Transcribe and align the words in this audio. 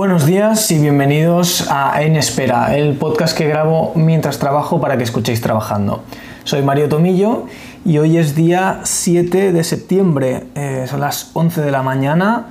Buenos 0.00 0.24
días 0.24 0.70
y 0.70 0.78
bienvenidos 0.78 1.68
a 1.70 2.02
En 2.02 2.16
Espera, 2.16 2.74
el 2.74 2.96
podcast 2.96 3.36
que 3.36 3.46
grabo 3.46 3.92
mientras 3.96 4.38
trabajo 4.38 4.80
para 4.80 4.96
que 4.96 5.04
escuchéis 5.04 5.42
trabajando. 5.42 6.04
Soy 6.44 6.62
Mario 6.62 6.88
Tomillo 6.88 7.44
y 7.84 7.98
hoy 7.98 8.16
es 8.16 8.34
día 8.34 8.80
7 8.82 9.52
de 9.52 9.62
septiembre, 9.62 10.44
eh, 10.54 10.86
son 10.88 11.00
las 11.00 11.32
11 11.34 11.60
de 11.60 11.70
la 11.70 11.82
mañana. 11.82 12.46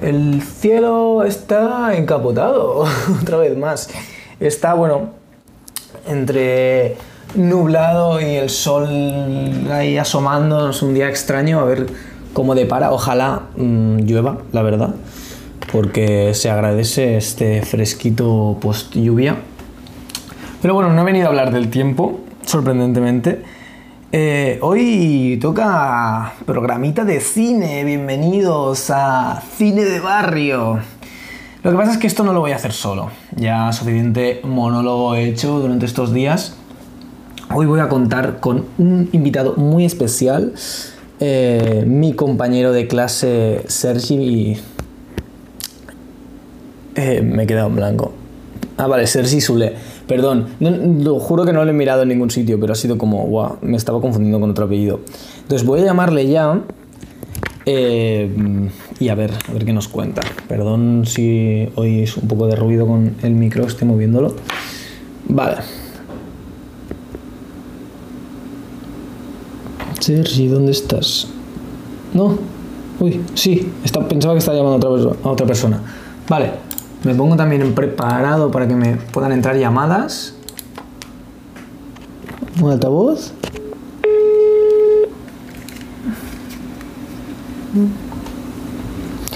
El 0.00 0.40
cielo 0.40 1.24
está 1.24 1.96
encapotado, 1.96 2.84
otra 3.22 3.38
vez 3.38 3.58
más. 3.58 3.90
Está, 4.38 4.74
bueno, 4.74 5.08
entre 6.06 6.96
nublado 7.34 8.20
y 8.20 8.36
el 8.36 8.50
sol 8.50 8.86
ahí 9.72 9.98
asomando, 9.98 10.70
es 10.70 10.80
un 10.80 10.94
día 10.94 11.08
extraño, 11.08 11.58
a 11.58 11.64
ver 11.64 11.88
cómo 12.32 12.54
depara. 12.54 12.92
Ojalá 12.92 13.48
mm, 13.56 13.98
llueva, 14.02 14.38
la 14.52 14.62
verdad 14.62 14.94
porque 15.70 16.34
se 16.34 16.50
agradece 16.50 17.16
este 17.16 17.62
fresquito 17.62 18.56
post 18.60 18.94
lluvia. 18.94 19.36
Pero 20.60 20.74
bueno, 20.74 20.92
no 20.92 21.02
he 21.02 21.04
venido 21.04 21.26
a 21.26 21.28
hablar 21.28 21.52
del 21.52 21.70
tiempo, 21.70 22.20
sorprendentemente. 22.44 23.42
Eh, 24.10 24.58
hoy 24.62 25.38
toca 25.40 26.32
programita 26.46 27.04
de 27.04 27.20
cine, 27.20 27.84
bienvenidos 27.84 28.90
a 28.90 29.42
Cine 29.56 29.84
de 29.84 30.00
Barrio. 30.00 30.80
Lo 31.62 31.70
que 31.70 31.76
pasa 31.76 31.92
es 31.92 31.98
que 31.98 32.06
esto 32.06 32.24
no 32.24 32.32
lo 32.32 32.40
voy 32.40 32.52
a 32.52 32.56
hacer 32.56 32.72
solo, 32.72 33.10
ya 33.36 33.70
suficiente 33.72 34.40
monólogo 34.44 35.14
he 35.14 35.28
hecho 35.28 35.58
durante 35.58 35.84
estos 35.84 36.14
días. 36.14 36.56
Hoy 37.54 37.66
voy 37.66 37.80
a 37.80 37.88
contar 37.88 38.40
con 38.40 38.64
un 38.78 39.10
invitado 39.12 39.56
muy 39.56 39.84
especial, 39.84 40.54
eh, 41.20 41.84
mi 41.86 42.14
compañero 42.14 42.72
de 42.72 42.86
clase 42.86 43.64
Sergi 43.66 44.56
eh, 46.98 47.22
me 47.22 47.44
he 47.44 47.46
quedado 47.46 47.68
en 47.68 47.76
blanco. 47.76 48.12
Ah, 48.76 48.86
vale, 48.86 49.06
Sergi 49.06 49.40
Sule. 49.40 49.74
Perdón, 50.06 50.48
lo 50.60 51.18
juro 51.20 51.44
que 51.44 51.52
no 51.52 51.64
lo 51.64 51.70
he 51.70 51.74
mirado 51.74 52.02
en 52.02 52.08
ningún 52.08 52.30
sitio, 52.30 52.58
pero 52.58 52.72
ha 52.72 52.76
sido 52.76 52.98
como, 52.98 53.24
guau, 53.26 53.56
me 53.62 53.76
estaba 53.76 54.00
confundiendo 54.00 54.40
con 54.40 54.50
otro 54.50 54.64
apellido. 54.64 55.00
Entonces 55.42 55.66
voy 55.66 55.80
a 55.80 55.84
llamarle 55.84 56.26
ya 56.28 56.60
eh, 57.66 58.30
y 58.98 59.08
a 59.10 59.14
ver, 59.14 59.32
a 59.48 59.52
ver 59.52 59.64
qué 59.64 59.72
nos 59.72 59.88
cuenta. 59.88 60.22
Perdón 60.48 61.04
si 61.06 61.68
es 61.76 62.16
un 62.16 62.28
poco 62.28 62.46
de 62.46 62.56
ruido 62.56 62.86
con 62.86 63.14
el 63.22 63.32
micro, 63.32 63.66
estoy 63.66 63.86
moviéndolo. 63.86 64.34
Vale. 65.28 65.56
Sergi, 70.00 70.46
¿dónde 70.48 70.72
estás? 70.72 71.28
No. 72.14 72.38
Uy, 73.00 73.20
sí, 73.34 73.70
pensaba 74.08 74.34
que 74.34 74.38
estaba 74.38 74.56
llamando 74.56 74.88
a 74.88 74.90
otra, 74.90 75.16
a 75.22 75.28
otra 75.30 75.46
persona. 75.46 75.80
Vale, 76.28 76.50
me 77.04 77.14
pongo 77.14 77.36
también 77.36 77.74
preparado 77.74 78.50
para 78.50 78.66
que 78.66 78.74
me 78.74 78.96
puedan 78.96 79.32
entrar 79.32 79.56
llamadas. 79.56 80.34
Un 82.60 82.72
altavoz. 82.72 83.32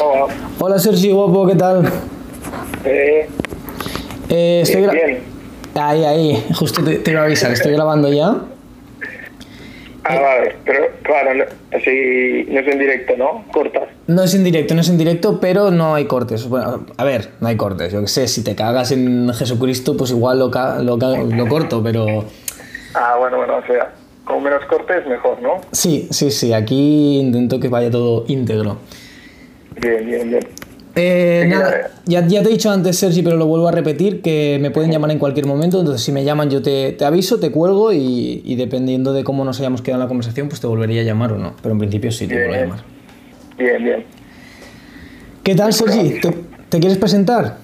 Hola. 0.01 0.27
Hola 0.59 0.79
Sergio 0.79 1.15
Guapo, 1.15 1.47
¿qué 1.47 1.55
tal? 1.55 1.85
Eh, 2.85 3.29
eh, 4.29 4.61
estoy 4.63 4.83
bien. 4.83 5.21
Ahí, 5.75 6.05
ahí, 6.05 6.47
justo 6.55 6.83
te, 6.83 6.97
te 6.97 7.13
iba 7.13 7.21
a 7.21 7.25
avisar, 7.25 7.53
estoy 7.53 7.73
grabando 7.73 8.13
ya. 8.13 8.37
Ah, 10.05 10.19
vale, 10.19 10.57
pero 10.65 10.89
claro, 11.03 11.33
no, 11.35 11.45
así 11.77 12.45
no 12.49 12.59
es 12.61 12.67
en 12.67 12.79
directo, 12.79 13.17
¿no? 13.17 13.45
Cortas. 13.53 13.89
No 14.09 14.25
es 14.25 14.35
en 14.35 14.43
directo, 14.43 14.75
no 14.75 14.81
es 14.81 14.89
en 14.89 14.99
directo, 14.99 15.39
pero 15.41 15.71
no 15.71 15.95
hay 15.95 16.07
cortes. 16.07 16.49
Bueno, 16.49 16.87
a 16.97 17.05
ver, 17.05 17.29
no 17.41 17.47
hay 17.49 17.57
cortes. 17.57 17.93
Yo 17.93 18.01
qué 18.01 18.09
sé, 18.09 18.27
si 18.27 18.43
te 18.43 18.57
cagas 18.57 18.91
en 18.91 19.33
Jesucristo, 19.33 19.97
pues 19.97 20.11
igual 20.11 20.41
lo, 20.41 20.51
lo, 20.83 20.97
lo 20.97 21.47
corto, 21.49 21.83
pero... 21.83 22.25
Ah, 22.95 23.17
bueno, 23.19 23.37
bueno, 23.37 23.59
o 23.59 23.67
sea, 23.67 23.93
con 24.25 24.43
menos 24.43 24.65
cortes 24.65 25.07
mejor, 25.07 25.41
¿no? 25.41 25.61
Sí, 25.71 26.09
sí, 26.11 26.31
sí, 26.31 26.53
aquí 26.53 27.19
intento 27.21 27.61
que 27.61 27.69
vaya 27.69 27.91
todo 27.91 28.25
íntegro. 28.27 28.79
Bien, 29.81 30.05
bien, 30.05 30.31
bien. 30.31 30.47
Eh, 30.95 31.47
nada, 31.49 31.91
ya, 32.05 32.27
te 32.27 32.37
he 32.37 32.53
dicho 32.53 32.71
antes, 32.71 32.99
Sergi, 32.99 33.23
pero 33.23 33.37
lo 33.37 33.47
vuelvo 33.47 33.69
a 33.69 33.73
repetir, 33.73 34.21
que 34.21 34.59
me 34.61 34.71
pueden 34.71 34.91
llamar 34.91 35.11
en 35.11 35.19
cualquier 35.19 35.47
momento, 35.47 35.81
entonces 35.81 36.03
si 36.03 36.13
me 36.13 36.23
llaman 36.25 36.51
yo 36.51 36.61
te, 36.61 36.97
aviso, 37.03 37.41
te 37.41 37.51
cuelgo 37.51 37.93
y, 37.93 38.55
dependiendo 38.57 39.13
de 39.13 39.25
cómo 39.25 39.45
nos 39.45 39.59
hayamos 39.61 39.81
quedado 39.81 40.01
en 40.01 40.05
la 40.05 40.09
conversación, 40.09 40.49
pues 40.49 40.61
te 40.61 40.67
volvería 40.67 41.01
a 41.01 41.05
llamar 41.05 41.33
o 41.33 41.39
no, 41.39 41.55
pero 41.63 41.73
en 41.73 41.79
principio 41.79 42.11
sí 42.11 42.27
te 42.27 42.35
vuelvo 42.35 42.55
a 42.55 42.59
llamar. 42.59 42.79
Bien, 43.57 43.85
bien. 43.85 44.05
¿Qué 45.43 45.55
tal, 45.55 45.73
Sergi? 45.73 46.21
¿Te, 46.69 46.79
quieres 46.79 46.99
presentar? 46.99 47.57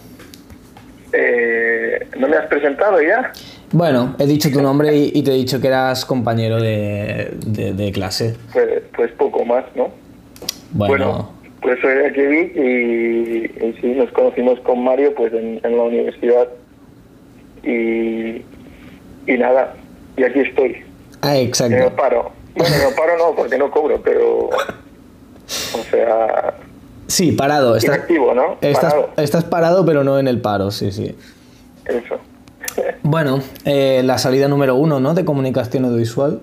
Eh, 1.12 2.06
¿No 2.18 2.28
me 2.28 2.36
has 2.36 2.46
presentado 2.46 3.00
ya? 3.02 3.32
Bueno, 3.72 4.16
he 4.18 4.26
dicho 4.26 4.50
tu 4.50 4.62
nombre 4.62 4.96
y, 4.96 5.22
te 5.22 5.32
he 5.32 5.34
dicho 5.34 5.60
que 5.60 5.68
eras 5.68 6.06
compañero 6.06 6.60
de, 6.60 7.90
clase. 7.92 8.36
Pues, 8.52 8.82
pues, 8.96 9.12
poco 9.12 9.44
más, 9.44 9.64
¿no? 9.74 9.90
bueno 10.70 11.37
pues 11.60 11.80
soy 11.80 11.94
de 11.94 12.06
aquí 12.06 12.20
y, 12.20 13.76
sí, 13.80 13.88
nos 13.94 14.10
conocimos 14.12 14.60
con 14.60 14.84
Mario 14.84 15.14
pues 15.14 15.32
en, 15.32 15.60
la 15.62 15.82
universidad 15.82 16.48
y, 17.62 18.42
y 19.26 19.38
nada, 19.38 19.74
y 20.16 20.24
aquí 20.24 20.40
estoy. 20.40 20.84
Ah, 21.22 21.36
exacto. 21.36 21.76
no 21.76 21.94
paro. 21.96 22.32
Bueno, 22.54 22.76
no 22.82 22.96
paro 22.96 23.18
no, 23.18 23.34
porque 23.34 23.58
no 23.58 23.70
cobro, 23.70 24.00
pero... 24.02 24.48
O 24.48 25.82
sea... 25.90 26.54
Sí, 27.06 27.32
parado. 27.32 27.76
Estás, 27.76 27.98
activo, 27.98 28.34
¿no? 28.34 28.58
Estás 28.60 28.92
parado. 28.92 29.10
estás 29.16 29.44
parado, 29.44 29.86
pero 29.86 30.04
no 30.04 30.18
en 30.18 30.28
el 30.28 30.40
paro, 30.40 30.70
sí, 30.70 30.92
sí. 30.92 31.16
Eso. 31.86 32.18
Bueno, 33.02 33.40
eh, 33.64 34.02
la 34.04 34.18
salida 34.18 34.48
número 34.48 34.74
uno, 34.74 35.00
¿no? 35.00 35.14
De 35.14 35.24
comunicación 35.24 35.84
audiovisual. 35.84 36.40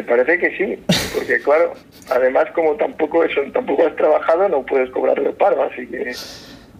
Me 0.00 0.06
parece 0.06 0.38
que 0.38 0.56
sí, 0.56 0.82
porque 1.14 1.38
claro, 1.40 1.74
además 2.08 2.46
como 2.54 2.74
tampoco 2.76 3.22
eso, 3.22 3.42
tampoco 3.52 3.86
has 3.86 3.94
trabajado, 3.96 4.48
no 4.48 4.64
puedes 4.64 4.88
cobrar 4.92 5.18
el 5.18 5.34
paro, 5.34 5.62
así 5.62 5.86
que... 5.88 6.14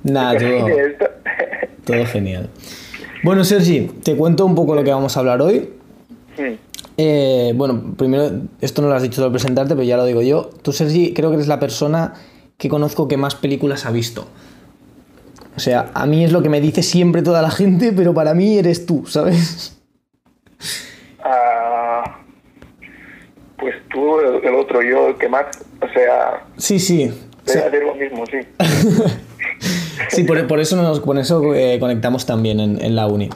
Nada, 0.05 0.39
todo, 1.85 2.07
genial. 2.07 2.49
Bueno, 3.23 3.45
Sergi, 3.45 3.91
te 4.03 4.17
cuento 4.17 4.47
un 4.47 4.55
poco 4.55 4.75
lo 4.75 4.83
que 4.83 4.91
vamos 4.91 5.15
a 5.15 5.21
hablar 5.21 5.43
hoy. 5.43 5.69
Hmm. 6.39 6.55
Eh, 6.97 7.53
bueno, 7.55 7.93
primero, 7.99 8.31
esto 8.63 8.81
no 8.81 8.89
lo 8.89 8.95
has 8.95 9.03
dicho 9.03 9.23
al 9.23 9.31
presentarte, 9.31 9.75
pero 9.75 9.85
ya 9.85 9.99
lo 9.99 10.07
digo 10.07 10.23
yo. 10.23 10.49
Tú, 10.63 10.73
Sergi, 10.73 11.13
creo 11.13 11.29
que 11.29 11.35
eres 11.35 11.49
la 11.49 11.61
persona 11.61 12.15
que 12.57 12.71
conozco 12.71 13.07
que 13.07 13.19
más 13.19 13.35
películas 13.35 13.85
ha 13.85 13.91
visto. 13.91 14.29
O 15.57 15.61
sea, 15.61 15.91
a 15.93 16.07
mí 16.07 16.25
es 16.25 16.33
lo 16.33 16.41
que 16.41 16.49
me 16.49 16.63
dice 16.63 16.83
siempre 16.83 17.21
toda 17.21 17.43
la 17.43 17.51
gente, 17.51 17.93
pero 17.93 18.15
para 18.15 18.33
mí 18.33 18.57
eres 18.57 18.87
tú, 18.87 19.05
¿sabes? 19.07 19.77
Pues 23.61 23.75
tú, 23.91 24.19
el, 24.21 24.55
otro, 24.55 24.83
yo, 24.83 25.09
el 25.09 25.17
que 25.17 25.29
más, 25.29 25.47
o 25.81 25.89
sea... 25.93 26.45
Sí, 26.57 26.79
sí. 26.79 27.13
Debe 27.45 27.85
lo 27.85 27.95
mismo, 27.95 28.25
sí. 28.27 28.39
sí, 30.09 30.25
por, 30.25 30.61
eso, 30.61 30.77
nos, 30.77 31.01
con 31.01 31.19
eso 31.19 31.55
eh, 31.55 31.79
conectamos 31.79 32.25
también 32.27 32.61
en, 32.61 32.97
la 32.97 33.07
uni. 33.07 33.29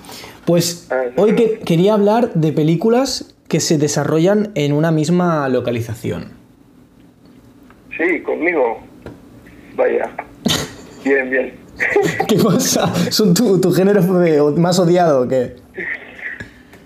Pues 0.47 0.89
ah, 0.91 1.05
hoy 1.17 1.35
que, 1.35 1.59
quería 1.61 1.95
hablar 1.95 2.33
de 2.35 2.53
películas 2.53 3.35
que 3.49 3.61
se 3.61 3.77
desarrollan 3.77 4.53
en 4.55 4.73
una 4.73 4.91
misma 4.91 5.49
localización. 5.49 6.33
Sí, 7.97 8.21
conmigo. 8.21 8.81
Vaya. 9.77 10.11
Bien, 11.05 11.31
bien. 11.31 11.55
¿Qué 12.29 12.37
pasa? 12.37 12.93
¿Son 13.11 13.35
tu, 13.35 13.61
tu 13.61 13.73
género 13.73 14.03
más 14.57 14.79
odiado 14.79 15.23
o 15.23 15.29
qué? 15.29 15.57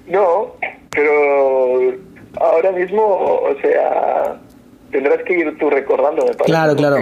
No, 0.06 0.54
pero 0.90 1.47
ahora 2.40 2.72
mismo, 2.72 3.02
o 3.02 3.54
sea, 3.60 4.38
tendrás 4.90 5.22
que 5.24 5.38
ir 5.38 5.58
tú 5.58 5.70
recordando, 5.70 6.24
me 6.24 6.32
parece. 6.32 6.44
Claro, 6.44 6.76
claro. 6.76 6.96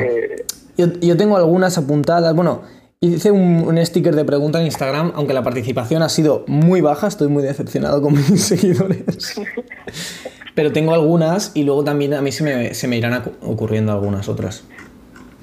Yo, 0.76 1.16
tengo 1.16 1.36
algunas 1.36 1.78
apuntadas. 1.78 2.34
Bueno, 2.34 2.62
hice 3.00 3.30
un, 3.30 3.78
sticker 3.84 4.14
de 4.14 4.24
pregunta 4.24 4.60
en 4.60 4.66
Instagram, 4.66 5.12
aunque 5.14 5.32
la 5.32 5.42
participación 5.42 6.02
ha 6.02 6.08
sido 6.08 6.44
muy 6.46 6.80
baja, 6.80 7.06
estoy 7.06 7.28
muy 7.28 7.42
decepcionado 7.42 8.02
con 8.02 8.12
mis 8.30 8.42
seguidores. 8.42 9.40
Pero 10.54 10.72
tengo 10.72 10.94
algunas 10.94 11.52
y 11.54 11.64
luego 11.64 11.84
también 11.84 12.14
a 12.14 12.22
mí 12.22 12.32
se 12.32 12.44
me, 12.44 12.74
se 12.74 12.88
me 12.88 12.96
irán 12.96 13.22
ocurriendo 13.42 13.92
algunas 13.92 14.28
otras. 14.28 14.64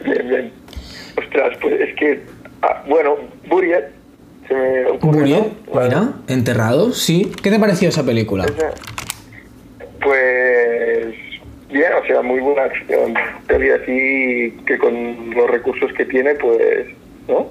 Bien, 0.04 0.28
bien. 0.28 0.52
Ostras, 1.18 1.58
pues 1.62 1.80
es 1.82 1.96
que, 1.96 2.24
ah, 2.62 2.84
bueno, 2.88 3.16
Buriet 3.48 3.92
se 4.48 4.54
me 4.54 4.86
ocurre. 4.88 5.20
¿Buriet? 5.20 5.44
Mira, 5.68 6.14
enterrado, 6.28 6.92
sí. 6.92 7.32
¿Qué 7.42 7.50
te 7.52 7.60
pareció 7.60 7.90
esa 7.90 8.04
película? 8.04 8.46
Pues 10.04 11.16
bien, 11.70 11.92
o 12.02 12.06
sea, 12.06 12.22
muy 12.22 12.40
buena 12.40 12.64
acción. 12.64 13.14
Te 13.48 13.58
vi 13.58 13.70
así 13.70 14.58
que 14.66 14.78
con 14.78 15.32
los 15.32 15.50
recursos 15.50 15.92
que 15.94 16.06
tiene, 16.06 16.36
pues, 16.36 16.88
¿no? 17.28 17.48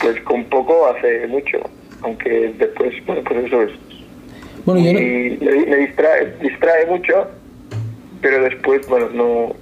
Pues 0.00 0.20
con 0.22 0.44
poco 0.44 0.86
hace 0.86 1.26
mucho, 1.26 1.58
aunque 2.02 2.52
después, 2.58 2.94
bueno, 3.06 3.22
pues 3.24 3.46
eso 3.46 3.62
es. 3.62 3.70
Bueno, 4.64 4.80
y 4.80 5.38
me, 5.40 5.76
distrae, 5.76 6.34
distrae 6.40 6.86
mucho, 6.86 7.28
pero 8.22 8.42
después, 8.42 8.86
bueno, 8.88 9.08
no, 9.12 9.54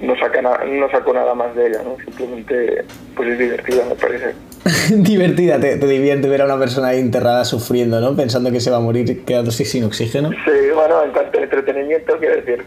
no, 0.00 0.18
saca 0.18 0.42
no 0.42 0.90
sacó 0.90 1.12
nada 1.12 1.34
más 1.34 1.54
de 1.54 1.68
ella, 1.68 1.82
¿no? 1.84 1.96
Simplemente, 2.04 2.84
pues 3.14 3.28
es 3.30 3.38
divertida, 3.38 3.84
me 3.88 3.94
parece. 3.94 4.34
divertida, 4.90 5.58
te, 5.58 5.76
te, 5.76 5.86
divierte 5.86 6.28
ver 6.28 6.42
a 6.42 6.44
una 6.44 6.58
persona 6.58 6.88
ahí 6.88 7.00
enterrada 7.00 7.44
sufriendo, 7.44 8.00
¿no? 8.00 8.14
Pensando 8.16 8.50
que 8.52 8.60
se 8.60 8.70
va 8.70 8.76
a 8.76 8.80
morir 8.80 9.24
quedándose 9.24 9.64
sin 9.64 9.84
oxígeno. 9.84 10.30
Sí, 10.30 10.70
bueno, 10.74 11.04
en 11.04 11.12
cuanto 11.12 11.38
a 11.38 11.42
entretenimiento, 11.42 12.12
quiero 12.18 12.36
decir. 12.36 12.64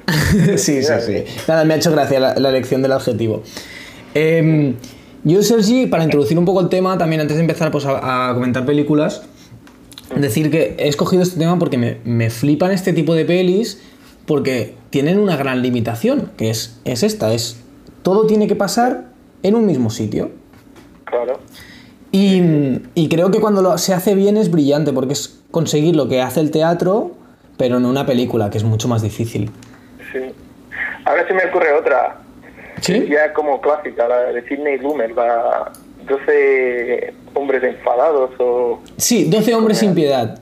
sí, 0.57 0.83
sí, 0.83 0.93
sí. 1.01 1.23
Nada, 1.47 1.63
me 1.63 1.73
ha 1.73 1.77
hecho 1.77 1.91
gracia 1.91 2.19
la, 2.19 2.35
la 2.35 2.49
elección 2.49 2.81
del 2.81 2.91
adjetivo. 2.91 3.43
Eh, 4.13 4.73
yo, 5.23 5.41
Sergi, 5.41 5.87
para 5.87 6.03
introducir 6.03 6.37
un 6.37 6.45
poco 6.45 6.61
el 6.61 6.69
tema, 6.69 6.99
también 6.99 7.19
antes 7.19 7.35
de 7.37 7.41
empezar 7.41 7.71
pues, 7.71 7.85
a, 7.85 8.29
a 8.29 8.33
comentar 8.35 8.63
películas, 8.63 9.23
decir 10.15 10.51
que 10.51 10.75
he 10.77 10.87
escogido 10.87 11.23
este 11.23 11.39
tema 11.39 11.57
porque 11.57 11.79
me, 11.79 11.97
me, 12.05 12.29
flipan 12.29 12.71
este 12.71 12.93
tipo 12.93 13.15
de 13.15 13.25
pelis 13.25 13.81
porque 14.27 14.75
tienen 14.91 15.17
una 15.17 15.35
gran 15.35 15.63
limitación, 15.63 16.31
que 16.37 16.51
es, 16.51 16.79
es 16.85 17.01
esta, 17.01 17.33
es 17.33 17.59
todo 18.03 18.27
tiene 18.27 18.47
que 18.47 18.55
pasar 18.55 19.05
en 19.41 19.55
un 19.55 19.65
mismo 19.65 19.89
sitio. 19.89 20.29
Claro. 21.05 21.39
Y, 22.15 22.81
y 22.93 23.09
creo 23.09 23.29
que 23.29 23.41
cuando 23.41 23.61
lo, 23.61 23.77
se 23.77 23.93
hace 23.93 24.15
bien 24.15 24.37
es 24.37 24.49
brillante, 24.49 24.93
porque 24.93 25.11
es 25.11 25.37
conseguir 25.51 25.97
lo 25.97 26.07
que 26.07 26.21
hace 26.21 26.39
el 26.39 26.49
teatro, 26.49 27.11
pero 27.57 27.75
en 27.75 27.85
una 27.85 28.05
película, 28.05 28.49
que 28.49 28.57
es 28.57 28.63
mucho 28.63 28.87
más 28.87 29.01
difícil. 29.01 29.51
Sí. 30.13 30.19
Ahora 31.03 31.27
se 31.27 31.33
me 31.33 31.43
ocurre 31.43 31.73
otra. 31.73 32.21
¿Sí? 32.79 33.05
Ya 33.09 33.33
como 33.33 33.59
clásica, 33.59 34.07
la 34.07 34.31
de 34.31 34.47
Sidney 34.47 34.77
Lumet, 34.77 35.13
la 35.13 35.73
12 36.07 37.13
hombres 37.33 37.61
enfadados 37.63 38.31
o... 38.39 38.79
Sí, 38.95 39.25
12 39.25 39.53
hombres 39.53 39.79
sin 39.79 39.93
piedad. 39.93 40.39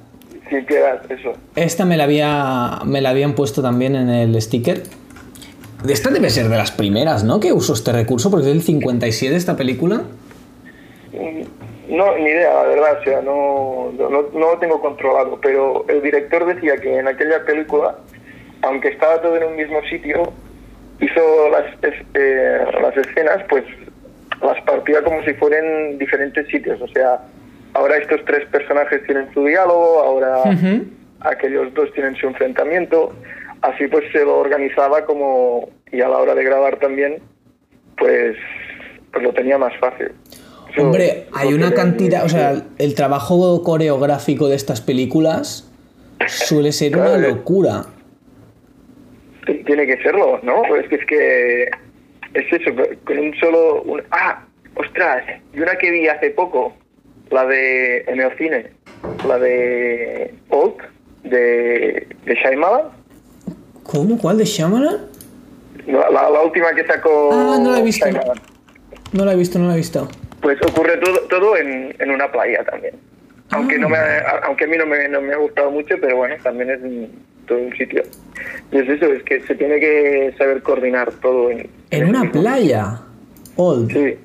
Sin 0.52 0.64
piedad, 0.66 1.02
eso. 1.12 1.34
Esta 1.56 1.86
me 1.86 1.98
la, 1.98 2.04
había, 2.04 2.82
me 2.86 3.02
la 3.02 3.10
habían 3.10 3.34
puesto 3.34 3.64
también 3.64 3.96
en 3.96 4.10
el 4.10 4.40
sticker. 4.40 4.84
Esta 5.90 6.12
debe 6.12 6.30
ser 6.30 6.50
de 6.50 6.58
las 6.58 6.72
primeras, 6.72 7.24
¿no? 7.24 7.40
Que 7.40 7.52
usó 7.52 7.74
este 7.74 7.92
recurso, 7.94 8.30
porque 8.30 8.46
es 8.46 8.54
del 8.54 8.62
57 8.62 9.36
esta 9.36 9.58
película. 9.58 10.04
No, 11.88 12.18
ni 12.18 12.26
idea, 12.26 12.54
la 12.54 12.64
verdad, 12.64 13.00
o 13.00 13.04
sea, 13.04 13.22
no, 13.22 13.92
no, 13.98 14.10
no 14.10 14.40
lo 14.40 14.58
tengo 14.58 14.80
controlado, 14.82 15.40
pero 15.42 15.86
el 15.90 16.02
director 16.02 16.46
decía 16.46 16.78
que 16.78 16.98
en 16.98 17.08
aquella 17.08 17.44
película, 17.46 17.96
aunque 18.62 18.88
estaba 18.90 19.22
todo 19.22 19.36
en 19.36 19.44
un 19.44 19.56
mismo 19.56 19.82
sitio, 19.84 20.32
hizo 21.00 21.50
las, 21.50 21.66
eh, 22.14 22.66
las 22.82 22.96
escenas, 22.98 23.44
pues 23.50 23.64
las 24.42 24.62
partía 24.62 25.04
como 25.04 25.22
si 25.24 25.34
fueran 25.34 25.98
diferentes 25.98 26.48
sitios, 26.48 26.82
o 26.82 26.88
sea, 26.88 27.20
ahora 27.74 27.98
estos 27.98 28.24
tres 28.26 28.48
personajes 28.48 29.04
tienen 29.06 29.32
su 29.34 29.46
diálogo, 29.46 30.00
ahora 30.00 30.40
uh 30.40 30.52
-huh. 30.52 30.86
aquellos 31.22 31.74
dos 31.74 31.92
tienen 31.94 32.16
su 32.16 32.28
enfrentamiento, 32.28 33.14
así 33.62 33.88
pues 33.88 34.06
se 34.12 34.24
lo 34.24 34.38
organizaba 34.38 35.06
como, 35.06 35.70
y 35.92 36.02
a 36.02 36.08
la 36.08 36.18
hora 36.18 36.34
de 36.34 36.44
grabar 36.44 36.78
también, 36.78 37.22
pues, 37.98 38.38
pues 39.12 39.24
lo 39.24 39.34
tenía 39.34 39.58
más 39.58 39.76
fácil. 39.78 40.12
Hombre, 40.78 41.28
hay 41.34 41.54
una 41.54 41.74
cantidad, 41.74 42.26
o 42.26 42.30
sea, 42.30 42.64
el 42.78 42.96
trabajo 42.96 43.62
coreográfico 43.64 44.48
de 44.48 44.56
estas 44.56 44.82
películas 44.82 45.70
suele 46.28 46.72
ser 46.72 46.94
claro, 46.94 47.14
una 47.14 47.28
locura. 47.28 47.86
Tiene 49.66 49.86
que 49.86 50.02
serlo, 50.02 50.40
¿no? 50.42 50.64
Es 50.76 50.88
que 50.88 50.96
es 50.96 51.06
que 51.06 51.64
es 52.34 52.62
eso, 52.62 52.72
con 53.06 53.20
un 53.20 53.34
solo... 53.36 53.84
Un, 53.84 54.02
ah, 54.12 54.46
ostras, 54.76 55.24
y 55.54 55.60
una 55.60 55.76
que 55.76 55.92
vi 55.92 56.08
hace 56.08 56.32
poco, 56.32 56.74
la 57.30 57.46
de 57.46 58.00
en 58.08 58.20
el 58.20 58.36
cine, 58.38 58.72
la 59.28 59.38
de 59.38 60.34
Old, 60.50 60.76
de, 61.24 62.08
de 62.26 62.36
Shyamalan. 62.36 62.88
¿Cómo? 63.84 64.18
¿Cuál 64.18 64.38
de 64.38 64.46
Shyamalan? 64.46 65.08
La, 65.88 66.10
la, 66.10 66.30
la, 66.30 66.42
última 66.42 66.74
que 66.74 66.86
sacó 66.86 67.30
Ah, 67.32 67.60
no 67.62 67.72
la 67.72 67.80
he 67.80 67.84
visto. 67.84 68.06
Shyamalan. 68.06 68.42
No 69.12 69.26
la 69.26 69.34
he 69.34 69.36
visto, 69.36 69.60
no 69.60 69.68
la 69.68 69.74
he 69.74 69.78
visto. 69.78 70.08
Pues 70.44 70.60
ocurre 70.62 70.98
todo, 70.98 71.20
todo 71.30 71.58
en, 71.58 71.96
en 71.98 72.12
una 72.12 72.32
playa 72.32 72.64
también. 72.66 72.94
Ah. 73.50 73.56
Aunque, 73.58 73.80
no 73.80 73.90
me, 73.90 73.98
aunque 74.44 74.66
a 74.66 74.68
mí 74.68 74.78
no 74.78 74.86
me, 74.86 75.08
no 75.08 75.22
me 75.22 75.34
ha 75.34 75.38
gustado 75.38 75.72
mucho, 75.72 75.96
pero 76.00 76.18
bueno, 76.18 76.36
también 76.44 76.70
es 76.70 76.82
un, 76.82 77.10
todo 77.48 77.58
un 77.58 77.76
sitio. 77.76 78.04
Y 78.72 78.78
es 78.78 78.90
eso, 78.90 79.06
es 79.06 79.24
que 79.24 79.42
se 79.42 79.56
tiene 79.56 79.80
que 79.80 80.36
saber 80.38 80.62
coordinar 80.62 81.12
todo 81.22 81.50
en... 81.50 81.70
¿En 81.90 82.10
una 82.10 82.30
playa? 82.32 83.02
Old. 83.56 83.92
Sí. 83.92 84.18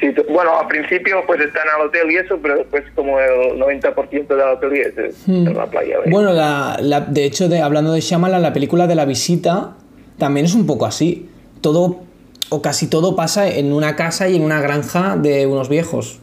Sí, 0.00 0.12
bueno, 0.28 0.58
al 0.58 0.66
principio 0.66 1.22
pues 1.24 1.40
están 1.40 1.68
al 1.76 1.86
hotel 1.86 2.10
y 2.10 2.16
eso, 2.16 2.36
pero 2.42 2.56
después 2.56 2.82
como 2.96 3.20
el 3.20 3.60
90% 3.60 4.26
del 4.26 4.40
hotel 4.40 4.72
es, 4.72 4.98
es 4.98 5.28
hmm. 5.28 5.46
en 5.46 5.56
la 5.56 5.66
playa. 5.66 6.00
¿ves? 6.00 6.10
Bueno, 6.10 6.32
la, 6.32 6.78
la, 6.80 7.00
de 7.00 7.24
hecho, 7.24 7.48
de, 7.48 7.60
hablando 7.60 7.92
de 7.92 8.00
Shyamalan, 8.00 8.42
la 8.42 8.52
película 8.52 8.88
de 8.88 8.96
La 8.96 9.04
Visita 9.04 9.76
también 10.18 10.46
es 10.46 10.54
un 10.54 10.66
poco 10.66 10.84
así. 10.86 11.28
Todo, 11.60 12.02
o 12.48 12.62
casi 12.62 12.88
todo 12.88 13.16
pasa 13.16 13.48
en 13.48 13.72
una 13.72 13.96
casa 13.96 14.28
y 14.28 14.36
en 14.36 14.42
una 14.42 14.60
granja 14.60 15.16
de 15.16 15.46
unos 15.46 15.68
viejos. 15.68 16.20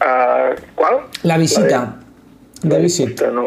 Uh, 0.00 0.54
¿Cuál? 0.74 1.00
La 1.22 1.36
Visita. 1.36 1.96
La 2.62 2.68
de, 2.68 2.74
la 2.74 2.78
visita, 2.78 3.30
no. 3.30 3.44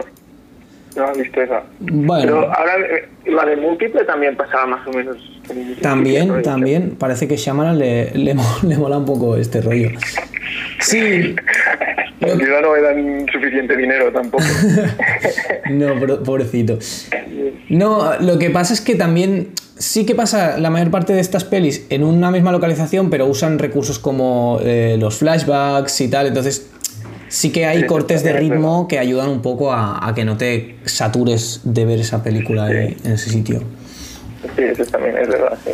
No 0.96 1.12
visto 1.14 1.42
esa. 1.42 1.64
Bueno. 1.80 2.22
Pero 2.25 2.54
ahora 2.54 2.74
la 3.25 3.46
de 3.46 3.56
múltiple 3.56 4.04
también 4.06 4.36
pasaba 4.36 4.68
más 4.68 4.88
o 4.88 4.92
menos. 4.92 5.18
También, 5.81 6.42
también. 6.44 6.96
Parece 6.98 7.28
que 7.28 7.36
Shyamalan 7.36 7.80
le, 7.80 8.12
le, 8.12 8.36
le, 8.68 8.78
mola 8.78 8.98
un 8.98 9.06
poco 9.06 9.36
este 9.36 9.62
rollo. 9.62 9.90
Sí. 10.80 11.36
Lo... 12.20 12.28
Yo 12.40 12.62
no 12.62 12.74
me 12.74 12.81
dan 12.81 13.25
suficiente 13.31 13.75
dinero 13.75 14.12
tampoco. 14.12 14.44
no, 15.72 16.24
pobrecito. 16.24 16.78
No, 17.70 18.20
lo 18.20 18.38
que 18.38 18.50
pasa 18.52 18.74
es 18.74 18.81
que 18.81 18.96
también 18.96 19.50
sí 19.84 20.06
que 20.06 20.16
pasa 20.16 20.58
la 20.58 20.70
mayor 20.70 20.92
parte 20.92 21.14
de 21.14 21.20
estas 21.20 21.44
pelis 21.44 21.86
en 21.90 22.04
una 22.04 22.32
misma 22.32 22.52
localización, 22.52 23.10
pero 23.10 23.28
usan 23.28 23.60
recursos 23.60 24.00
como 24.00 24.60
eh, 24.62 24.96
los 24.98 25.18
flashbacks 25.18 26.00
y 26.02 26.08
tal. 26.08 26.28
Entonces, 26.28 26.70
sí 27.28 27.52
que 27.52 27.66
hay 27.66 27.86
cortes 27.86 28.24
de 28.24 28.32
ritmo 28.34 28.88
que 28.88 28.98
ayudan 28.98 29.30
un 29.30 29.42
poco 29.42 29.74
a, 29.74 30.08
a, 30.08 30.16
que 30.16 30.24
no 30.24 30.38
te 30.38 30.78
satures 30.86 31.62
de 31.66 31.86
ver 31.86 32.00
esa 32.00 32.24
película 32.24 32.68
sí. 32.68 32.74
en, 32.74 32.98
en 33.04 33.12
ese 33.12 33.30
sitio. 33.30 33.60
Sí, 34.56 34.64
eso 34.64 34.86
también 34.86 35.18
es 35.18 35.28
verdad, 35.28 35.58
sí. 35.66 35.72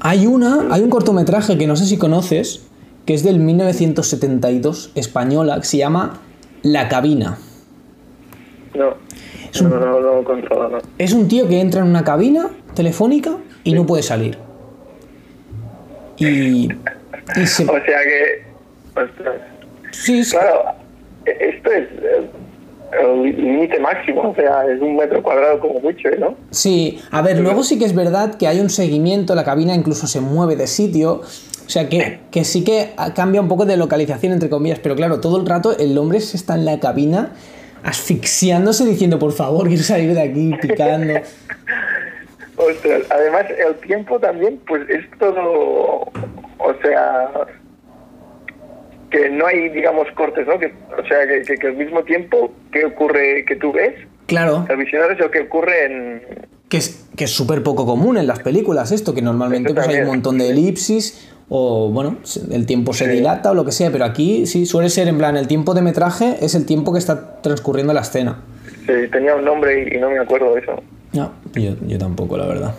Hay 0.00 0.26
una, 0.26 0.66
hay 0.70 0.82
un 0.82 0.90
cortometraje 0.90 1.56
que 1.56 1.66
no 1.66 1.76
sé 1.76 1.86
si 1.86 1.96
conoces, 1.96 2.66
que 3.06 3.14
es 3.14 3.22
del 3.22 3.38
1972, 3.38 4.90
española, 4.96 5.56
que 5.60 5.66
se 5.66 5.78
llama 5.78 6.20
La 6.62 6.88
Cabina. 6.88 7.38
No, 8.74 8.94
es 9.54 9.60
un, 9.60 9.70
no, 9.70 9.78
no, 9.78 10.00
no, 10.00 10.16
no 10.16 10.24
controlo, 10.24 10.68
no. 10.68 10.78
Es 10.98 11.12
un 11.12 11.28
tío 11.28 11.48
que 11.48 11.60
entra 11.60 11.80
en 11.80 11.86
una 11.86 12.02
cabina 12.02 12.50
telefónica 12.74 13.36
y 13.62 13.70
sí. 13.70 13.76
no 13.76 13.86
puede 13.86 14.02
salir. 14.02 14.36
Y, 16.16 16.68
y 17.36 17.46
se... 17.46 17.64
O 17.70 17.72
sea 17.72 17.80
que... 17.82 19.00
Ostras. 19.00 19.36
Sí, 19.92 20.24
sí. 20.24 20.30
Claro, 20.32 20.64
esto 21.24 21.70
es 21.70 21.88
el 23.00 23.22
límite 23.22 23.78
máximo, 23.80 24.30
o 24.30 24.34
sea, 24.34 24.66
es 24.66 24.80
un 24.80 24.96
metro 24.96 25.22
cuadrado 25.22 25.60
como 25.60 25.80
mucho, 25.80 26.08
¿no? 26.18 26.34
Sí, 26.50 27.00
a 27.10 27.22
ver, 27.22 27.38
luego 27.40 27.62
sí 27.62 27.78
que 27.78 27.84
es 27.84 27.94
verdad 27.94 28.34
que 28.34 28.46
hay 28.46 28.60
un 28.60 28.70
seguimiento, 28.70 29.34
la 29.34 29.44
cabina 29.44 29.74
incluso 29.74 30.06
se 30.06 30.20
mueve 30.20 30.56
de 30.56 30.66
sitio, 30.66 31.22
o 31.22 31.68
sea 31.68 31.88
que, 31.88 32.20
que 32.30 32.44
sí 32.44 32.62
que 32.62 32.90
cambia 33.14 33.40
un 33.40 33.48
poco 33.48 33.66
de 33.66 33.76
localización, 33.76 34.32
entre 34.32 34.48
comillas, 34.48 34.78
pero 34.80 34.94
claro, 34.94 35.20
todo 35.20 35.38
el 35.38 35.46
rato 35.46 35.76
el 35.76 35.96
hombre 35.98 36.18
está 36.18 36.54
en 36.54 36.64
la 36.64 36.78
cabina 36.78 37.32
asfixiándose 37.84 38.84
diciendo, 38.86 39.18
por 39.18 39.32
favor, 39.32 39.68
quiero 39.68 39.82
salir 39.82 40.14
de 40.14 40.22
aquí, 40.22 40.52
picando. 40.60 41.14
Ostras, 42.56 43.02
además 43.10 43.46
el 43.50 43.74
tiempo 43.86 44.18
también, 44.18 44.60
pues 44.66 44.88
es 44.88 45.04
todo, 45.18 46.10
o 46.58 46.74
sea, 46.82 47.30
que 49.10 49.28
no 49.28 49.46
hay, 49.46 49.68
digamos, 49.70 50.06
cortes, 50.14 50.46
¿no? 50.46 50.58
Que, 50.58 50.66
o 50.66 51.06
sea, 51.06 51.26
que, 51.26 51.42
que, 51.42 51.56
que, 51.56 51.66
al 51.66 51.76
mismo 51.76 52.02
tiempo 52.04 52.52
que 52.72 52.84
ocurre, 52.86 53.44
que 53.44 53.56
tú 53.56 53.72
ves, 53.72 53.94
claro. 54.26 54.64
el 54.68 54.76
visionario 54.76 55.14
es 55.14 55.20
lo 55.20 55.30
que 55.30 55.40
ocurre 55.40 55.84
en... 55.84 56.22
Que 56.68 56.78
es 56.78 57.04
que 57.16 57.24
es 57.24 57.30
súper 57.30 57.62
poco 57.62 57.86
común 57.86 58.16
en 58.16 58.26
las 58.26 58.40
películas 58.40 58.92
esto, 58.92 59.14
que 59.14 59.22
normalmente 59.22 59.74
pues, 59.74 59.86
hay 59.86 60.00
un 60.00 60.06
montón 60.06 60.38
de 60.38 60.50
elipsis 60.50 61.33
o, 61.48 61.90
bueno, 61.90 62.16
el 62.50 62.66
tiempo 62.66 62.92
se 62.92 63.08
dilata 63.08 63.50
o 63.50 63.54
lo 63.54 63.64
que 63.64 63.72
sea, 63.72 63.90
pero 63.90 64.04
aquí 64.04 64.46
sí 64.46 64.66
suele 64.66 64.88
ser 64.88 65.08
en 65.08 65.18
plan, 65.18 65.36
el 65.36 65.46
tiempo 65.46 65.74
de 65.74 65.82
metraje 65.82 66.36
es 66.40 66.54
el 66.54 66.66
tiempo 66.66 66.92
que 66.92 66.98
está 66.98 67.40
transcurriendo 67.42 67.92
la 67.92 68.00
escena. 68.00 68.40
Sí, 68.86 68.92
tenía 69.10 69.34
un 69.34 69.44
nombre 69.44 69.88
y, 69.88 69.96
y 69.96 70.00
no 70.00 70.10
me 70.10 70.18
acuerdo 70.18 70.54
de 70.54 70.60
eso. 70.60 70.72
No, 71.12 71.30
yo, 71.54 71.74
yo 71.86 71.98
tampoco, 71.98 72.36
la 72.36 72.46
verdad. 72.46 72.74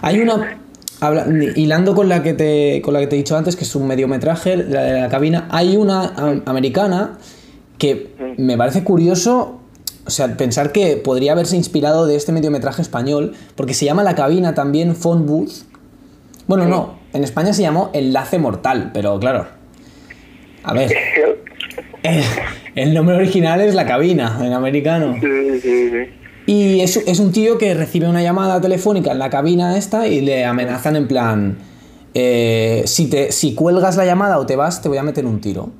Hay 0.00 0.20
una 0.20 0.58
Habla, 1.00 1.26
hilando 1.56 1.94
con 1.94 2.08
la 2.08 2.22
que 2.22 2.34
te 2.34 2.80
con 2.82 2.94
la 2.94 3.00
que 3.00 3.08
te 3.08 3.16
he 3.16 3.18
dicho 3.18 3.36
antes 3.36 3.56
que 3.56 3.64
es 3.64 3.74
un 3.74 3.86
mediometraje 3.86 4.56
la 4.56 4.82
de 4.82 5.00
la 5.00 5.08
cabina 5.08 5.48
hay 5.50 5.76
una 5.76 6.14
americana 6.46 7.18
que 7.78 8.14
me 8.38 8.56
parece 8.56 8.84
curioso 8.84 9.60
o 10.06 10.10
sea 10.10 10.36
pensar 10.36 10.70
que 10.70 10.96
podría 10.96 11.32
haberse 11.32 11.56
inspirado 11.56 12.06
de 12.06 12.14
este 12.14 12.30
mediometraje 12.30 12.80
español 12.80 13.34
porque 13.56 13.74
se 13.74 13.84
llama 13.84 14.04
la 14.04 14.14
cabina 14.14 14.54
también 14.54 14.94
phone 14.94 15.26
booth 15.26 15.64
bueno 16.46 16.66
no 16.68 16.94
en 17.14 17.24
España 17.24 17.52
se 17.54 17.62
llamó 17.62 17.90
enlace 17.94 18.38
mortal 18.38 18.90
pero 18.92 19.18
claro 19.18 19.46
a 20.64 20.74
ver 20.74 20.92
el, 22.02 22.22
el 22.74 22.94
nombre 22.94 23.16
original 23.16 23.60
es 23.62 23.74
la 23.74 23.86
cabina 23.86 24.38
en 24.44 24.52
americano 24.52 25.14
sí, 25.20 25.60
sí, 25.60 25.90
sí. 25.90 26.10
Y 26.46 26.80
es, 26.82 26.98
es 26.98 27.20
un 27.20 27.32
tío 27.32 27.56
que 27.56 27.72
recibe 27.72 28.06
una 28.06 28.20
llamada 28.22 28.60
telefónica 28.60 29.12
en 29.12 29.18
la 29.18 29.30
cabina 29.30 29.78
esta 29.78 30.06
y 30.06 30.20
le 30.20 30.44
amenazan 30.44 30.94
en 30.94 31.08
plan, 31.08 31.56
eh, 32.12 32.82
si, 32.84 33.08
te, 33.08 33.32
si 33.32 33.54
cuelgas 33.54 33.96
la 33.96 34.04
llamada 34.04 34.38
o 34.38 34.44
te 34.44 34.54
vas, 34.54 34.82
te 34.82 34.90
voy 34.90 34.98
a 34.98 35.02
meter 35.02 35.24
un 35.24 35.40
tiro. 35.40 35.70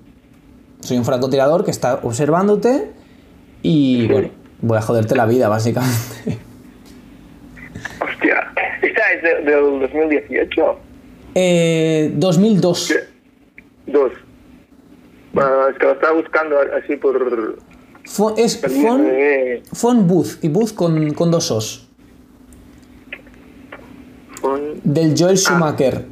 Soy 0.80 0.96
un 0.96 1.04
francotirador 1.04 1.66
que 1.66 1.70
está 1.70 1.96
observándote 2.02 2.92
y 3.62 4.06
bueno, 4.08 4.30
voy 4.62 4.78
a 4.78 4.80
joderte 4.80 5.14
la 5.14 5.26
vida, 5.26 5.50
básicamente. 5.50 6.38
Hostia, 8.00 8.50
¿esta 8.80 9.02
es 9.12 9.22
de- 9.22 9.50
del 9.50 9.80
2018? 9.80 10.78
Eh, 11.34 12.12
2002. 12.14 12.88
¿Qué? 13.86 13.92
Dos. 13.92 14.12
Bueno, 15.32 15.68
es 15.68 15.76
que 15.78 15.84
lo 15.86 15.92
estaba 15.92 16.12
buscando 16.20 16.56
así 16.82 16.96
por... 16.96 17.56
Es 18.36 18.60
Fon, 18.60 19.06
Fon 19.72 20.06
Booth 20.06 20.42
y 20.44 20.48
Booth 20.48 20.74
con, 20.74 21.12
con 21.14 21.30
dos 21.30 21.50
os. 21.50 21.88
Del 24.84 25.14
Joel 25.18 25.38
Schumacher. 25.38 26.04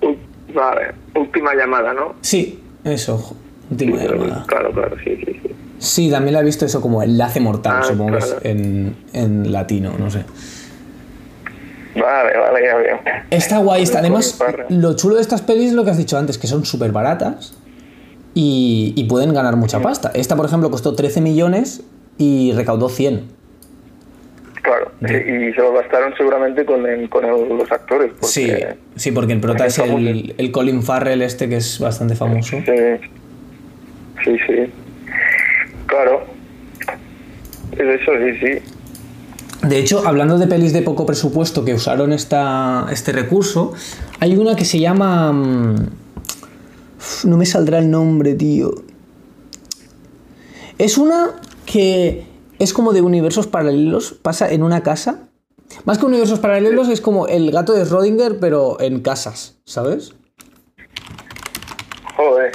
ul- 0.00 0.18
Vale, 0.52 0.92
última 1.14 1.54
llamada, 1.54 1.92
¿no? 1.94 2.14
Sí, 2.20 2.60
eso. 2.84 3.36
Última 3.70 4.02
llamada. 4.02 4.44
Claro, 4.48 4.72
claro, 4.72 4.96
sí, 5.04 5.16
sí, 5.24 5.32
sí. 5.42 5.50
Sí, 5.78 6.10
también 6.10 6.34
la 6.34 6.40
he 6.40 6.44
visto 6.44 6.64
eso 6.64 6.80
como 6.80 7.02
enlace 7.02 7.38
mortal, 7.38 7.76
Ah, 7.80 7.82
supongo 7.84 8.12
que 8.12 8.18
claro. 8.18 8.38
es 8.42 8.44
en, 8.44 8.96
en 9.12 9.52
latino, 9.52 9.92
no 9.96 10.10
sé. 10.10 10.24
Vale, 11.94 12.36
vale, 12.38 12.64
ya 12.64 12.76
veo. 12.76 13.00
Está 13.30 13.58
guay, 13.58 13.82
está. 13.82 13.98
Además, 14.00 14.38
lo 14.68 14.94
chulo 14.96 15.16
de 15.16 15.20
estas 15.22 15.42
pelis 15.42 15.68
es 15.68 15.72
lo 15.72 15.84
que 15.84 15.90
has 15.90 15.98
dicho 15.98 16.16
antes, 16.18 16.38
que 16.38 16.46
son 16.46 16.64
súper 16.64 16.92
baratas 16.92 17.56
y, 18.34 18.92
y 18.96 19.04
pueden 19.04 19.32
ganar 19.34 19.56
mucha 19.56 19.80
pasta. 19.80 20.10
Esta, 20.14 20.36
por 20.36 20.46
ejemplo, 20.46 20.70
costó 20.70 20.94
13 20.94 21.20
millones 21.20 21.82
y 22.18 22.52
recaudó 22.52 22.88
100. 22.88 23.36
Claro, 24.62 24.90
y 25.00 25.52
se 25.54 25.56
lo 25.62 25.72
gastaron 25.72 26.12
seguramente 26.16 26.64
con, 26.66 26.84
el- 26.86 27.08
con 27.08 27.24
el- 27.24 27.56
los 27.56 27.72
actores. 27.72 28.10
Porque, 28.12 28.26
Sí, 28.26 28.52
sí, 28.96 29.12
porque 29.12 29.32
el 29.32 29.40
prota 29.40 29.64
es 29.66 29.78
el, 29.78 30.34
el 30.36 30.52
Colin 30.52 30.82
Farrell 30.82 31.22
este 31.22 31.48
que 31.48 31.56
es 31.56 31.78
bastante 31.80 32.14
famoso. 32.14 32.58
Sí, 32.66 33.08
sí, 34.24 34.36
sí. 34.46 34.72
Claro. 35.86 36.22
Es 37.72 38.00
eso, 38.00 38.12
sí, 38.18 38.38
sí. 38.40 38.77
De 39.68 39.78
hecho, 39.78 40.06
hablando 40.06 40.38
de 40.38 40.46
pelis 40.46 40.72
de 40.72 40.82
poco 40.82 41.04
presupuesto 41.04 41.64
que 41.64 41.74
usaron 41.74 42.12
esta, 42.12 42.86
este 42.90 43.12
recurso, 43.12 43.72
hay 44.20 44.36
una 44.36 44.56
que 44.56 44.64
se 44.64 44.78
llama... 44.78 45.32
mm, 45.32 45.90
No 47.24 47.36
me 47.36 47.44
saldrá 47.44 47.78
el 47.78 47.90
nombre, 47.90 48.34
tío. 48.34 48.70
Es 50.78 50.96
una 50.96 51.32
que 51.66 52.26
es 52.58 52.72
como 52.72 52.92
de 52.92 53.02
universos 53.02 53.46
paralelos, 53.46 54.12
pasa 54.22 54.50
en 54.50 54.62
una 54.62 54.82
casa. 54.82 55.24
Más 55.84 55.98
que 55.98 56.06
universos 56.06 56.38
paralelos 56.38 56.88
es 56.88 57.00
como 57.00 57.26
el 57.26 57.50
gato 57.50 57.74
de 57.74 57.84
Schrödinger, 57.84 58.38
pero 58.40 58.80
en 58.80 59.00
casas, 59.00 59.56
¿sabes? 59.64 60.14
Joder. 62.16 62.52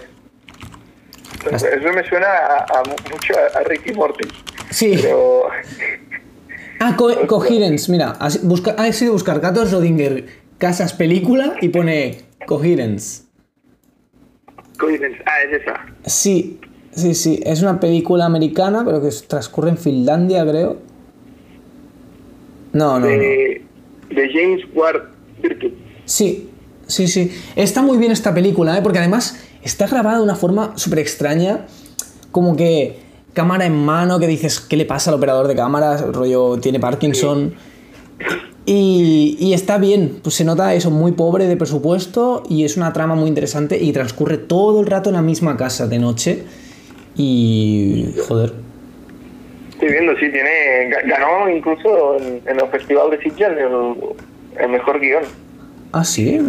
Eso 1.52 1.92
me 1.94 2.08
suena 2.10 2.28
a, 2.28 2.80
a 2.80 2.84
mucho 3.12 3.34
a, 3.38 3.60
a 3.60 3.64
Ricky 3.66 3.94
Morty. 3.94 4.28
Sí. 4.72 4.98
Pero. 5.00 5.44
Ah, 6.86 6.98
co 6.98 7.08
Coherence, 7.28 7.90
mira, 7.90 8.12
has, 8.20 8.44
busca, 8.44 8.72
has 8.72 9.02
ido 9.02 9.12
a 9.12 9.14
buscar 9.14 9.40
gato 9.40 9.62
de 9.62 9.68
Schrödinger, 9.68 10.26
casas, 10.58 10.92
película 10.92 11.56
y 11.62 11.70
pone 11.70 12.18
Coherence. 12.46 13.24
Coincidence. 14.78 15.24
Ah, 15.26 15.44
es 15.44 15.62
esa. 15.62 15.86
Sí, 16.06 16.60
sí, 16.92 17.14
sí. 17.14 17.40
Es 17.46 17.62
una 17.62 17.80
película 17.80 18.26
americana, 18.26 18.84
pero 18.84 19.02
que 19.02 19.08
transcurre 19.26 19.70
en 19.70 19.78
Finlandia, 19.78 20.46
creo. 20.46 20.80
No, 22.74 23.00
no, 23.00 23.08
de 23.08 23.62
James 24.34 24.66
Ward 24.74 25.04
Birkin. 25.42 25.74
Sí, 26.04 26.50
sí, 26.88 27.08
sí. 27.08 27.32
Está 27.56 27.82
muy 27.82 27.98
bien 27.98 28.12
esta 28.12 28.34
película, 28.34 28.78
¿eh? 28.78 28.82
porque 28.82 29.00
además 29.00 29.42
está 29.62 29.88
grabada 29.88 30.18
de 30.18 30.24
una 30.24 30.36
forma 30.36 30.78
súper 30.78 31.00
extraña. 31.00 31.66
Como 32.32 32.58
que 32.58 33.03
cámara 33.34 33.66
en 33.66 33.76
mano, 33.76 34.20
que 34.20 34.28
dices, 34.28 34.60
¿qué 34.60 34.78
le 34.78 34.86
pasa 34.86 35.10
al 35.12 35.18
operador 35.18 35.48
de 35.48 35.56
cámara? 35.56 35.98
Rollo, 35.98 36.58
tiene 36.60 36.80
Parkinson. 36.80 37.54
Y, 38.66 39.36
y 39.40 39.54
está 39.54 39.78
bien, 39.78 40.20
pues 40.24 40.36
se 40.36 40.46
nota 40.46 40.74
eso, 40.74 40.90
muy 40.90 41.12
pobre 41.12 41.48
de 41.48 41.58
presupuesto 41.58 42.44
y 42.48 42.64
es 42.64 42.78
una 42.78 42.94
trama 42.94 43.14
muy 43.14 43.28
interesante 43.28 43.78
y 43.78 43.92
transcurre 43.92 44.38
todo 44.38 44.80
el 44.80 44.86
rato 44.88 45.10
en 45.10 45.16
la 45.16 45.22
misma 45.22 45.58
casa 45.58 45.88
de 45.88 46.00
noche. 46.00 46.44
Y. 47.18 48.14
joder. 48.28 48.54
Estoy 49.72 49.90
viendo, 49.90 50.14
sí, 50.14 50.32
tiene. 50.32 50.90
ga- 50.90 51.08
Ganó 51.10 51.50
incluso 51.50 52.16
en, 52.18 52.42
en 52.48 52.60
el 52.60 52.68
Festival 52.72 53.12
de 53.12 53.18
Sitges 53.22 53.50
el, 53.50 54.64
el 54.64 54.70
mejor 54.70 55.00
guion. 55.02 55.24
Ah, 55.92 56.06
sí, 56.06 56.40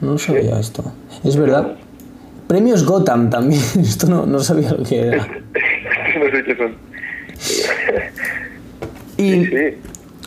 no 0.00 0.18
sabía 0.18 0.58
esto. 0.58 0.82
Es 1.22 1.36
verdad. 1.36 1.76
Premios 2.46 2.84
Gotham 2.84 3.30
también, 3.30 3.62
esto 3.80 4.06
no, 4.06 4.26
no 4.26 4.38
sabía 4.40 4.72
lo 4.72 4.82
que 4.84 5.00
era. 5.00 5.16
no 6.18 6.30
sé 6.30 6.44
qué 6.44 6.56
son. 6.56 6.74
Y 9.16 9.44
Sí. 9.44 9.50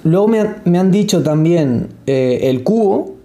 luego 0.06 0.28
me 0.30 0.40
han, 0.40 0.62
me 0.66 0.80
han 0.80 0.92
dicho 0.92 1.22
también 1.22 1.90
eh, 2.06 2.40
el 2.44 2.64
cubo. 2.64 3.18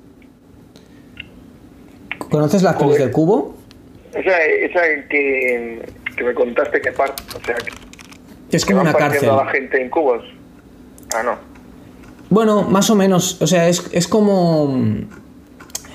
¿Conoces 2.19 2.63
las 2.63 2.75
pelis 2.77 2.99
del 2.99 3.11
cubo? 3.13 3.55
Esa, 4.13 4.43
esa 4.45 4.81
que, 5.09 5.83
que 6.17 6.25
me 6.25 6.35
contaste 6.35 6.81
que 6.81 6.91
parte. 6.93 7.23
O 7.41 7.45
sea, 7.45 7.55
que, 7.55 8.57
Es 8.57 8.65
que 8.65 8.73
como 8.73 8.85
van 8.85 8.95
una 8.95 8.99
cárcel. 9.09 9.31
a 9.31 9.37
la 9.45 9.47
gente 9.51 9.81
en 9.81 9.89
cubos. 9.91 10.25
Ah, 11.15 11.23
no. 11.23 11.37
Bueno, 12.31 12.63
más 12.63 12.89
o 12.91 12.95
menos. 12.97 13.41
O 13.41 13.47
sea, 13.47 13.69
es, 13.69 13.89
es 13.93 14.09
como. 14.09 14.77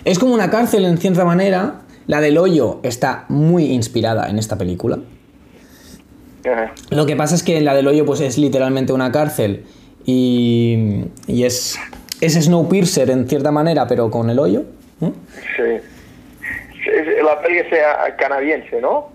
Es 0.05 0.17
como 0.19 0.33
una 0.33 0.49
cárcel 0.49 0.85
en 0.85 0.97
cierta 0.97 1.25
manera. 1.25 1.81
La 2.07 2.21
del 2.21 2.37
hoyo 2.37 2.79
está 2.83 3.25
muy 3.29 3.65
inspirada 3.65 4.29
en 4.29 4.39
esta 4.39 4.57
película. 4.57 4.99
Ajá. 6.49 6.73
Lo 6.89 7.05
que 7.05 7.15
pasa 7.15 7.35
es 7.35 7.43
que 7.43 7.59
la 7.61 7.73
del 7.75 7.87
hoyo 7.87 8.05
pues 8.05 8.21
es 8.21 8.37
literalmente 8.37 8.93
una 8.93 9.11
cárcel 9.11 9.65
y, 10.05 11.03
y 11.27 11.43
es, 11.43 11.77
es 12.21 12.33
Snowpiercer 12.35 13.09
en 13.09 13.27
cierta 13.27 13.51
manera, 13.51 13.87
pero 13.87 14.09
con 14.09 14.29
el 14.29 14.39
hoyo. 14.39 14.63
Sí. 14.99 15.81
La 17.23 17.41
peli 17.41 17.57
es 17.59 17.65
eh, 17.73 17.81
canadiense, 18.17 18.79
¿no? 18.81 19.09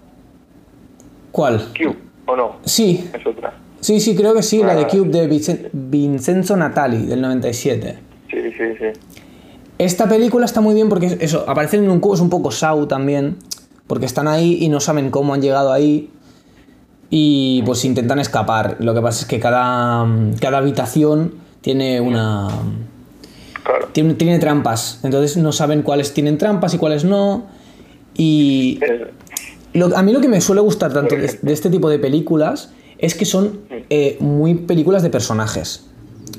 ¿Cuál? 1.30 1.68
Cube, 1.76 1.96
¿o 2.26 2.36
no? 2.36 2.56
Sí, 2.64 3.08
Es 3.14 3.26
otra. 3.26 3.54
sí, 3.80 3.98
sí, 4.00 4.14
creo 4.14 4.34
que 4.34 4.42
sí, 4.42 4.62
la 4.62 4.74
de. 4.74 4.86
Cube 4.86 5.08
de 5.08 5.26
Vicen- 5.30 5.70
Vincenzo 5.72 6.54
Natali 6.58 7.06
del 7.06 7.22
97. 7.22 7.96
Sí, 8.30 8.36
sí, 8.58 8.64
sí. 8.78 9.00
Esta 9.84 10.08
película 10.08 10.44
está 10.44 10.60
muy 10.60 10.74
bien 10.74 10.88
porque 10.88 11.16
eso, 11.20 11.44
aparecen 11.48 11.82
en 11.84 11.90
un 11.90 11.98
cubo, 12.00 12.14
es 12.14 12.20
un 12.20 12.30
poco 12.30 12.50
Saw 12.52 12.86
también, 12.86 13.36
porque 13.86 14.06
están 14.06 14.28
ahí 14.28 14.58
y 14.60 14.68
no 14.68 14.78
saben 14.78 15.10
cómo 15.10 15.34
han 15.34 15.42
llegado 15.42 15.72
ahí 15.72 16.08
y 17.10 17.62
pues 17.66 17.84
intentan 17.84 18.18
escapar. 18.20 18.76
Lo 18.80 18.94
que 18.94 19.00
pasa 19.00 19.22
es 19.22 19.26
que 19.26 19.40
cada, 19.40 20.06
cada 20.40 20.58
habitación 20.58 21.34
tiene 21.60 22.00
una... 22.00 22.48
Claro. 23.64 23.88
tiene, 23.92 24.14
tiene 24.14 24.38
trampas, 24.40 24.98
entonces 25.04 25.36
no 25.36 25.52
saben 25.52 25.82
cuáles 25.82 26.12
tienen 26.14 26.36
trampas 26.38 26.74
y 26.74 26.78
cuáles 26.78 27.04
no. 27.04 27.46
Y 28.16 28.80
lo- 29.72 29.96
a 29.96 30.02
mí 30.02 30.12
lo 30.12 30.20
que 30.20 30.28
me 30.28 30.40
suele 30.40 30.60
gustar 30.60 30.92
tanto 30.92 31.14
de, 31.16 31.38
de 31.42 31.52
este 31.52 31.70
tipo 31.70 31.88
de 31.88 31.98
películas 31.98 32.70
es 32.98 33.14
que 33.14 33.24
son 33.24 33.60
eh, 33.90 34.16
muy 34.20 34.54
películas 34.54 35.02
de 35.02 35.10
personajes. 35.10 35.86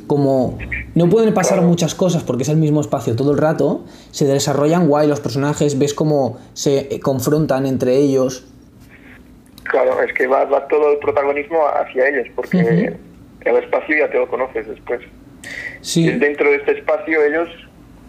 Como 0.07 0.57
no 0.95 1.09
pueden 1.09 1.33
pasar 1.33 1.61
muchas 1.61 1.95
cosas 1.95 2.23
porque 2.23 2.43
es 2.43 2.49
el 2.49 2.57
mismo 2.57 2.81
espacio 2.81 3.15
todo 3.15 3.31
el 3.31 3.37
rato, 3.37 3.83
se 4.11 4.25
desarrollan 4.25 4.87
guay 4.87 5.07
los 5.07 5.19
personajes, 5.19 5.77
ves 5.79 5.93
cómo 5.93 6.37
se 6.53 6.99
confrontan 7.01 7.65
entre 7.65 7.95
ellos. 7.97 8.45
Claro, 9.63 10.01
es 10.03 10.13
que 10.13 10.27
va, 10.27 10.45
va 10.45 10.67
todo 10.67 10.91
el 10.91 10.99
protagonismo 10.99 11.59
hacia 11.67 12.07
ellos, 12.09 12.27
porque 12.35 12.93
el 13.41 13.55
espacio 13.57 13.97
ya 13.97 14.11
te 14.11 14.17
lo 14.17 14.27
conoces 14.27 14.67
después. 14.67 15.01
Y 15.01 15.47
Sí, 15.81 16.07
es 16.07 16.19
dentro 16.19 16.49
de 16.49 16.57
este 16.57 16.71
espacio 16.79 17.23
ellos 17.23 17.49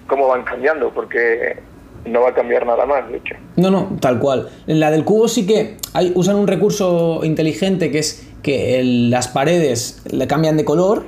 cómo 0.07 0.29
van 0.29 0.43
cambiando, 0.45 0.93
porque 0.93 1.57
no 2.05 2.21
va 2.23 2.31
a 2.31 2.35
cambiar 2.35 2.67
nada 2.67 2.85
más, 2.87 3.09
de 3.11 3.17
hecho. 3.17 3.35
no, 3.57 3.71
no, 3.71 3.97
tal 4.01 4.19
cual. 4.19 4.51
En 4.67 4.79
la 4.81 4.91
del 4.91 5.05
cubo 5.05 5.27
sí 5.29 5.47
que 5.47 5.77
hay, 5.95 6.13
usan 6.15 6.37
un 6.37 6.47
recurso 6.47 7.21
inteligente 7.25 7.91
que 7.91 8.01
es 8.01 8.29
que 8.43 8.79
el- 8.79 9.09
las 9.11 9.29
paredes 9.29 10.03
le 10.11 10.27
cambian 10.27 10.57
de 10.59 10.65
color 10.67 11.05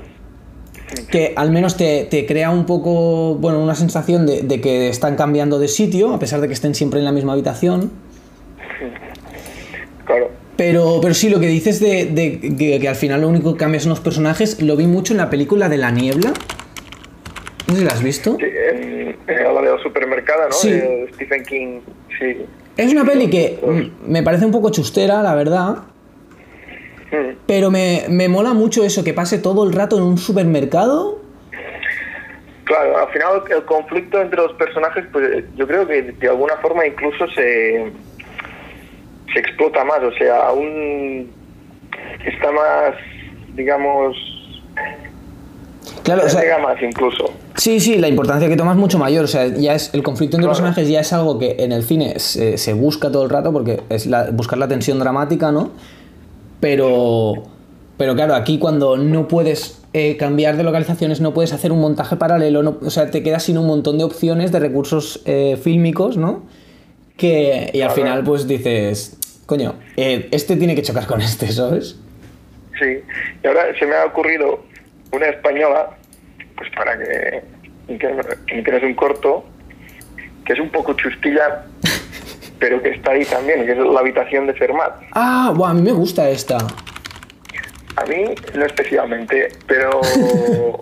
que 1.11 1.33
al 1.37 1.51
menos 1.51 1.77
te, 1.77 2.05
te 2.05 2.27
crea 2.27 2.51
un 2.51 2.67
poco, 2.67 3.35
bueno, 3.35 3.61
una 3.61 3.75
sensación 3.75 4.27
de, 4.27 4.43
de 4.43 4.61
que 4.61 4.89
están 4.89 5.17
cambiando 5.17 5.59
de 5.59 5.69
sitio, 5.69 6.15
a 6.15 6.19
pesar 6.19 6.41
de 6.41 6.47
que 6.49 6.55
estén 6.55 6.75
siempre 6.75 7.01
en 7.01 7.05
la 7.05 7.13
misma 7.13 7.33
habitación. 7.33 7.91
Claro. 10.05 10.31
Pero, 10.57 11.01
pero 11.03 11.13
sí, 11.13 11.29
lo 11.29 11.41
que 11.41 11.49
dices 11.49 11.81
de, 11.81 12.07
de 12.07 12.41
que, 12.57 12.81
que 12.81 12.89
al 12.89 12.95
final 12.95 13.21
lo 13.21 13.29
único 13.29 13.53
que 13.53 13.59
cambia 13.59 13.81
son 13.81 13.91
los 13.91 14.01
personajes, 14.01 14.63
lo 14.63 14.77
vi 14.77 14.87
mucho 14.87 15.13
en 15.13 15.19
la 15.19 15.29
película 15.29 15.69
de 15.69 15.77
La 15.77 15.91
Niebla. 15.91 16.33
No 17.67 17.75
sé 17.75 17.81
si 17.81 17.85
la 17.85 17.93
has 17.93 18.03
visto. 18.03 18.37
Sí, 18.39 18.45
en, 18.45 19.17
en 19.27 19.55
la 19.55 19.61
de 19.61 19.69
¿no? 19.69 20.53
Sí. 20.53 20.71
De 20.71 21.11
Stephen 21.15 21.43
King, 21.45 21.81
sí. 22.19 22.37
Es 22.77 22.93
una 22.93 23.05
peli 23.05 23.29
que 23.29 23.59
me 24.07 24.23
parece 24.23 24.47
un 24.47 24.53
poco 24.53 24.71
chustera, 24.71 25.23
la 25.23 25.35
verdad. 25.35 25.79
Pero 27.47 27.71
me, 27.71 28.05
me 28.09 28.29
mola 28.29 28.53
mucho 28.53 28.83
eso, 28.85 29.05
que 29.05 29.15
pase 29.15 29.39
todo 29.39 29.65
el 29.65 29.73
rato 29.73 29.97
en 29.97 30.03
un 30.03 30.19
supermercado. 30.19 31.19
Claro, 32.65 32.99
al 32.99 33.09
final 33.13 33.43
el 33.49 33.65
conflicto 33.65 34.21
entre 34.21 34.39
los 34.43 34.53
personajes, 34.55 35.05
pues 35.13 35.45
yo 35.57 35.67
creo 35.69 35.87
que 35.87 36.03
de 36.03 36.29
alguna 36.29 36.57
forma 36.57 36.85
incluso 36.85 37.27
se, 37.29 37.93
se 39.33 39.39
explota 39.39 39.85
más, 39.85 40.01
o 40.03 40.11
sea, 40.19 40.49
aún 40.49 41.31
está 42.27 42.51
más, 42.51 42.95
digamos, 43.55 44.17
Claro, 46.03 46.23
o 46.23 46.25
se 46.25 46.31
sea, 46.31 46.41
llega 46.43 46.59
más 46.59 46.81
incluso. 46.83 47.33
Sí, 47.57 47.79
sí, 47.81 47.99
la 47.99 48.09
importancia 48.09 48.49
que 48.49 48.57
toma 48.57 48.73
es 48.73 48.77
mucho 48.77 48.99
mayor. 48.99 49.25
O 49.25 49.29
sea, 49.29 49.47
ya 49.47 49.75
es 49.75 49.93
el 49.95 50.03
conflicto 50.03 50.37
entre 50.37 50.47
Claro. 50.49 50.57
personajes 50.57 50.89
ya 50.89 51.01
es 51.01 51.13
algo 51.13 51.39
que 51.39 51.57
en 51.61 51.71
el 51.73 51.85
cine 51.85 52.19
se, 52.19 52.59
se 52.59 52.73
busca 52.75 53.11
todo 53.11 53.23
el 53.25 53.31
rato 53.31 53.53
porque 53.53 53.81
es 53.89 54.07
la- 54.07 54.31
buscar 54.31 54.59
la 54.59 54.69
tensión 54.69 54.99
dramática, 54.99 55.51
¿no? 55.53 55.71
Pero, 56.61 57.43
pero 57.97 58.15
claro, 58.15 58.35
aquí 58.35 58.59
cuando 58.59 58.97
no 58.97 59.29
puedes 59.29 59.83
eh, 59.93 60.17
cambiar 60.17 60.57
de 60.57 60.63
localizaciones, 60.63 61.21
no 61.21 61.33
puedes 61.35 61.53
hacer 61.53 61.73
un 61.73 61.81
montaje 61.81 62.17
paralelo, 62.17 62.63
no- 62.63 62.79
o 62.83 62.91
sea, 62.91 63.11
te 63.11 63.23
quedas 63.23 63.45
sin 63.45 63.59
un 63.59 63.67
montón 63.67 63.99
de 63.99 64.05
opciones 64.05 64.53
de 64.53 64.59
recursos 64.61 65.23
eh, 65.27 65.59
fílmicos, 65.63 66.17
¿no? 66.17 66.45
Que, 67.17 67.71
y 67.73 67.81
al 67.81 67.89
Claro. 67.89 67.95
final 67.95 68.25
pues 68.25 68.47
dices, 68.47 69.19
coño, 69.47 69.75
eh, 69.97 70.29
este 70.33 70.57
tiene 70.57 70.75
que 70.75 70.83
chocar 70.83 71.07
con 71.07 71.21
este, 71.23 71.51
¿sabes? 71.51 71.97
Sí, 72.79 72.99
y 73.43 73.47
ahora 73.47 73.63
se 73.79 73.87
me 73.87 73.95
ha 73.97 74.05
ocurrido 74.05 74.63
una 75.13 75.27
española, 75.29 75.97
pues 76.59 76.69
para 76.77 76.99
que, 76.99 77.43
que 77.99 78.09
me 78.55 78.63
tienes 78.63 78.83
un 78.83 78.95
corto, 78.95 79.45
que 80.45 80.53
es 80.53 80.61
un 80.61 80.69
poco 80.69 80.93
chustilla, 80.95 81.65
pero 82.59 82.83
que 82.83 82.91
está 82.91 83.13
ahí 83.13 83.25
también, 83.25 83.65
que 83.67 83.73
es 83.73 83.79
la 83.79 84.01
habitación 84.01 84.47
de 84.47 84.55
Fermat. 84.55 84.95
Ah, 85.13 85.53
buah, 85.55 85.71
a 85.71 85.75
mí 85.75 85.83
me 85.83 85.93
gusta 85.93 86.29
esta. 86.29 86.57
A 87.97 88.05
mí 88.07 88.25
no 88.55 88.65
especialmente, 88.67 89.49
pero 89.67 90.01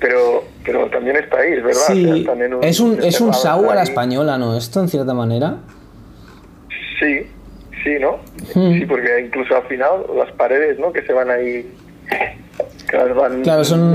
pero 0.00 0.44
pero 0.64 0.86
también 0.90 1.16
está 1.16 1.38
ahí, 1.38 1.52
es 1.52 1.62
verdad. 1.62 1.82
o 1.82 1.86
sea, 1.86 1.94
Sí, 1.94 2.26
es 2.62 2.80
un, 2.80 3.02
es 3.02 3.20
un 3.20 3.34
sau 3.34 3.70
a 3.70 3.74
la 3.74 3.82
española, 3.82 4.38
¿no? 4.38 4.56
Esto, 4.56 4.80
en 4.80 4.88
cierta 4.88 5.14
manera. 5.14 5.56
Sí, 6.98 7.26
sí, 7.82 7.96
¿no? 8.00 8.18
Hmm. 8.54 8.78
Sí, 8.78 8.86
porque 8.86 9.20
incluso 9.26 9.56
al 9.56 9.64
final 9.64 9.90
las 10.16 10.32
paredes, 10.32 10.78
¿no? 10.78 10.92
Que 10.92 11.02
se 11.02 11.12
van 11.12 11.30
ahí, 11.30 11.70
que 12.90 12.96
las 12.96 13.14
van 13.14 13.42
Claro, 13.42 13.64
son, 13.64 13.92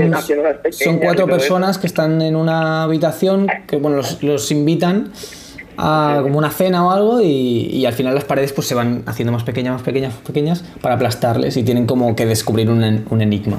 son 0.70 0.98
cuatro 0.98 1.24
eso. 1.24 1.32
personas 1.32 1.78
que 1.78 1.86
están 1.86 2.22
en 2.22 2.36
una 2.36 2.84
habitación 2.84 3.48
que, 3.66 3.76
bueno, 3.76 3.98
los, 3.98 4.22
los 4.22 4.50
invitan 4.52 5.12
a 5.80 6.20
como 6.22 6.38
una 6.38 6.50
cena 6.50 6.86
o 6.86 6.90
algo 6.90 7.20
y, 7.20 7.66
y 7.72 7.86
al 7.86 7.92
final 7.94 8.14
las 8.14 8.24
paredes 8.24 8.52
pues 8.52 8.66
se 8.68 8.74
van 8.74 9.02
haciendo 9.06 9.32
más 9.32 9.44
pequeñas, 9.44 9.72
más 9.74 9.82
pequeñas, 9.82 10.14
más 10.14 10.22
pequeñas 10.22 10.62
para 10.82 10.94
aplastarles 10.96 11.56
y 11.56 11.62
tienen 11.62 11.86
como 11.86 12.14
que 12.14 12.26
descubrir 12.26 12.68
un, 12.70 13.04
un 13.08 13.20
enigma. 13.22 13.58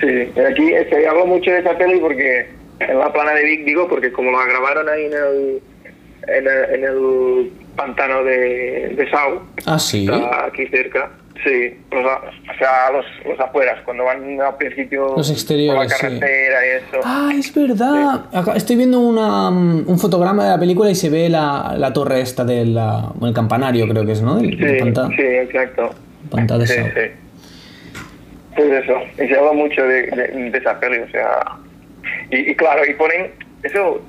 Sí, 0.00 0.06
aquí 0.40 0.72
es 0.72 0.86
que 0.88 1.06
hablo 1.06 1.26
mucho 1.26 1.50
de 1.50 1.58
esa 1.58 1.76
peli 1.76 1.98
porque 2.00 2.48
en 2.78 2.98
la 2.98 3.12
plana 3.12 3.32
de 3.34 3.44
Vic, 3.44 3.64
digo, 3.64 3.88
porque 3.88 4.10
como 4.12 4.30
la 4.30 4.44
grabaron 4.46 4.88
ahí 4.88 5.04
en 5.06 5.12
el, 5.12 5.62
en 6.28 6.46
el, 6.46 6.74
en 6.74 6.84
el 6.84 7.50
pantano 7.76 8.24
de, 8.24 8.94
de 8.96 9.10
Sau, 9.10 9.40
Ah, 9.66 9.78
sí. 9.78 10.04
está 10.04 10.46
aquí 10.46 10.66
cerca, 10.68 11.10
sí, 11.44 11.78
los 11.90 12.04
a- 12.04 12.18
o 12.20 12.58
sea, 12.58 12.90
los, 12.92 13.04
los 13.26 13.40
afueras, 13.40 13.80
cuando 13.84 14.04
van 14.04 14.40
al 14.40 14.56
principio 14.56 15.14
Los 15.16 15.30
exteriores, 15.30 15.74
por 15.80 15.88
la 15.90 15.96
sí. 15.96 16.00
carretera 16.02 16.66
y 16.66 16.70
eso. 16.78 17.00
Ah, 17.04 17.30
es 17.34 17.54
verdad. 17.54 18.26
Acá 18.32 18.54
estoy 18.56 18.76
viendo 18.76 19.00
una, 19.00 19.50
mm, 19.50 19.84
un 19.88 19.98
fotograma 19.98 20.44
de 20.44 20.50
la 20.50 20.58
película 20.58 20.90
y 20.90 20.94
se 20.94 21.10
ve 21.10 21.28
la, 21.28 21.74
la 21.78 21.92
torre 21.92 22.20
esta 22.20 22.44
del 22.44 22.78
el 23.22 23.32
campanario, 23.34 23.86
creo 23.88 24.04
que 24.06 24.12
es, 24.12 24.22
¿no? 24.22 24.38
El, 24.38 24.62
el 24.62 24.94
Sí, 24.94 25.16
sí, 25.16 25.22
exacto. 25.22 25.90
Sí. 26.66 26.74
Pues 28.56 28.84
eso, 28.84 28.94
y 29.22 29.28
se 29.28 29.36
habla 29.38 29.52
mucho 29.52 29.82
de, 29.82 30.02
de, 30.08 30.50
de 30.50 30.58
esa 30.58 30.78
peli, 30.80 30.98
o 30.98 31.08
sea, 31.10 31.40
y, 32.30 32.50
y 32.50 32.54
claro, 32.56 32.82
y 32.88 32.94
ponen, 32.94 33.30
eso 33.62 34.02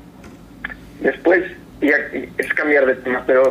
después, 1.00 1.44
y 1.82 1.90
es 2.38 2.54
cambiar 2.56 2.86
de 2.88 2.96
tema, 2.96 3.24
pero 3.26 3.44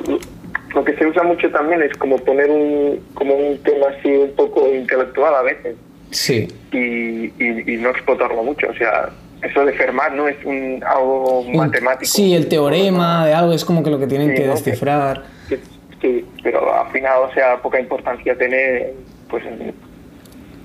lo 0.75 0.85
que 0.85 0.95
se 0.97 1.07
usa 1.07 1.23
mucho 1.23 1.51
también 1.51 1.83
es 1.83 1.93
como 1.97 2.17
poner 2.19 2.49
un, 2.51 3.01
como 3.15 3.35
un 3.35 3.59
tema 3.63 3.87
así 3.99 4.09
un 4.09 4.31
poco 4.37 4.69
intelectual 4.73 5.35
a 5.35 5.43
veces, 5.43 5.77
Sí. 6.11 6.49
y, 6.73 7.27
y, 7.43 7.75
y 7.75 7.77
no 7.79 7.91
explotarlo 7.91 8.43
mucho, 8.43 8.69
o 8.69 8.75
sea, 8.75 9.11
eso 9.43 9.65
de 9.65 9.73
Fermat 9.73 10.13
no 10.13 10.29
es 10.29 10.37
un 10.45 10.83
algo 10.87 11.41
Un- 11.41 11.57
matemático. 11.57 12.05
Sí, 12.05 12.35
el 12.35 12.49
teorema 12.49 13.27
de 13.27 13.33
algo 13.35 13.53
es 13.53 13.65
como 13.65 13.83
que 13.83 13.91
lo 13.91 13.99
que 13.99 14.07
tienen 14.07 14.31
Sí, 14.31 14.35
que 14.37 14.47
¿no? 14.47 14.53
descifrar. 14.53 15.23
Sí, 15.49 15.57
sí, 16.01 16.25
pero 16.43 16.73
al 16.75 16.91
final, 16.93 17.19
o 17.29 17.33
sea, 17.33 17.57
poca 17.59 17.81
importancia 17.81 18.37
tiene, 18.37 18.89
pues, 19.29 19.45
en, 19.47 19.73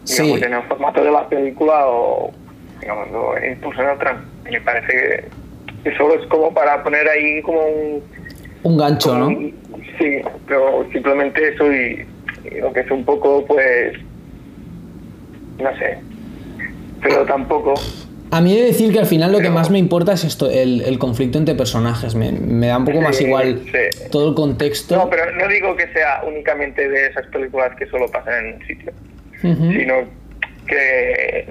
Sí. 0.03 0.23
digamos, 0.23 0.41
en 0.43 0.53
el 0.53 0.63
formato 0.63 1.03
de 1.03 1.11
la 1.11 1.27
película 1.29 1.87
o, 1.87 2.31
digamos, 2.81 3.07
incluso 3.49 3.81
en 3.81 3.89
otra. 3.89 4.21
Me 4.51 4.61
parece 4.61 5.25
que 5.83 5.95
solo 5.97 6.15
es 6.15 6.25
como 6.27 6.53
para 6.53 6.83
poner 6.83 7.07
ahí 7.09 7.41
como 7.43 7.61
un... 7.65 8.03
Un 8.65 8.77
gancho, 8.77 9.15
¿no? 9.15 9.29
sí, 9.99 10.21
pero 10.47 10.87
simplemente 10.91 11.53
eso 11.53 11.71
y, 11.71 12.03
y 12.45 12.59
lo 12.61 12.73
que 12.73 12.79
es 12.79 12.89
un 12.89 13.05
poco, 13.05 13.45
pues, 13.45 13.93
no 15.59 15.77
sé, 15.77 15.99
pero 16.99 17.25
tampoco... 17.25 17.75
A 18.31 18.41
mí 18.41 18.57
he 18.57 18.61
de 18.61 18.65
decir 18.65 18.91
que 18.91 18.97
al 18.97 19.05
final 19.05 19.31
lo 19.31 19.39
que 19.39 19.51
más 19.51 19.69
me 19.69 19.77
importa 19.77 20.13
es 20.13 20.23
esto, 20.23 20.49
el, 20.49 20.81
el 20.81 20.97
conflicto 20.97 21.37
entre 21.37 21.53
personajes. 21.53 22.15
Me, 22.15 22.31
me 22.31 22.67
da 22.67 22.79
un 22.79 22.85
poco 22.85 22.99
más 22.99 23.21
igual 23.21 23.61
sí. 23.65 24.09
todo 24.11 24.29
el 24.29 24.35
contexto. 24.35 24.95
No, 24.95 25.09
pero 25.09 25.31
no 25.35 25.47
digo 25.47 25.75
que 25.75 25.87
sea 25.93 26.23
únicamente 26.27 26.89
de 26.89 27.07
esas 27.07 27.27
películas 27.27 27.75
que 27.77 27.85
solo 27.85 28.07
pasan 28.07 28.45
en 28.45 28.55
un 28.55 28.65
sitio. 28.65 28.91
Sino 29.41 29.95
que, 30.67 31.47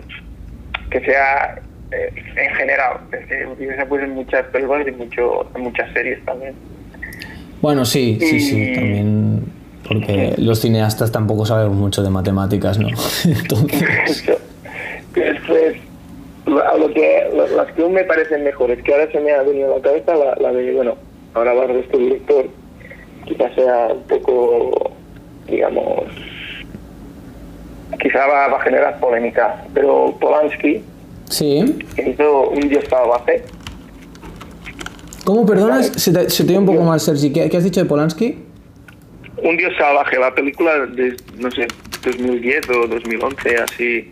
que 0.91 1.01
sea 1.07 1.63
eh, 1.93 2.13
en 2.37 2.55
general. 2.55 2.99
Que 3.29 3.47
utiliza 3.47 3.87
pues 3.87 4.03
en 4.03 4.11
muchas 4.11 4.45
películas 4.47 4.87
y 4.89 4.91
mucho, 4.91 5.49
en 5.55 5.63
muchas 5.63 5.91
series 5.93 6.23
también. 6.25 6.55
Bueno, 7.65 7.87
sí, 7.87 8.19
sí, 8.21 8.41
sí, 8.41 8.63
Y- 8.63 8.75
también. 8.75 9.43
Porque 9.89 10.35
los 10.37 10.61
cineastas 10.61 11.11
tampoco 11.11 11.47
sabemos 11.47 11.75
mucho 11.79 12.03
de 12.03 12.11
matemáticas, 12.11 12.79
¿no? 12.79 12.89
Entonces. 13.25 14.23
Después, 15.15 15.77
a 16.47 16.77
lo 16.77 16.93
que, 16.93 17.23
las 17.57 17.73
que 17.73 17.83
aún 17.83 17.95
me 17.95 18.05
parecen 18.05 18.45
mejores, 18.45 18.83
que 18.83 18.93
ahora 18.93 19.11
se 19.11 19.19
me 19.19 19.33
ha 19.33 19.43
venido 19.43 19.73
a 19.73 19.77
la 19.79 19.83
cabeza, 19.83 20.15
la, 20.15 20.35
la 20.43 20.53
de, 20.53 20.73
bueno, 20.75 20.97
ahora 21.33 21.53
hablar 21.53 21.73
de 21.73 21.81
este 21.81 21.97
director, 21.97 22.45
quizás 23.25 23.55
sea 23.55 23.89
un 23.95 24.03
poco, 24.03 24.91
digamos, 25.49 26.05
quizá 27.99 28.27
va, 28.27 28.49
va 28.49 28.59
a 28.59 28.61
generar 28.61 29.01
polémica, 29.01 29.65
pero 29.73 30.15
Polanski, 30.21 30.83
Sí. 31.31 31.79
hizo 31.97 32.51
Un 32.51 32.69
Dios 32.69 32.85
salvaje, 32.91 33.43
¿Cómo 35.25 35.47
perdonas? 35.47 35.87
Se 35.89 36.13
te, 36.13 36.29
se 36.31 36.45
te 36.45 36.57
un 36.59 36.67
poco 36.67 36.83
mal, 36.85 37.01
Sergi. 37.01 37.33
¿Qué, 37.33 37.49
qué 37.49 37.57
has 37.57 37.65
dicho 37.65 37.81
de 37.81 37.87
Polanski? 37.87 38.37
Un 39.43 39.57
Dios 39.57 39.73
salvaje, 39.79 40.19
la 40.19 40.35
película 40.35 40.87
de, 40.87 41.17
no 41.39 41.51
sé, 41.51 41.67
2010 42.05 42.71
o 42.71 42.87
2011, 42.87 43.57
así, 43.57 44.11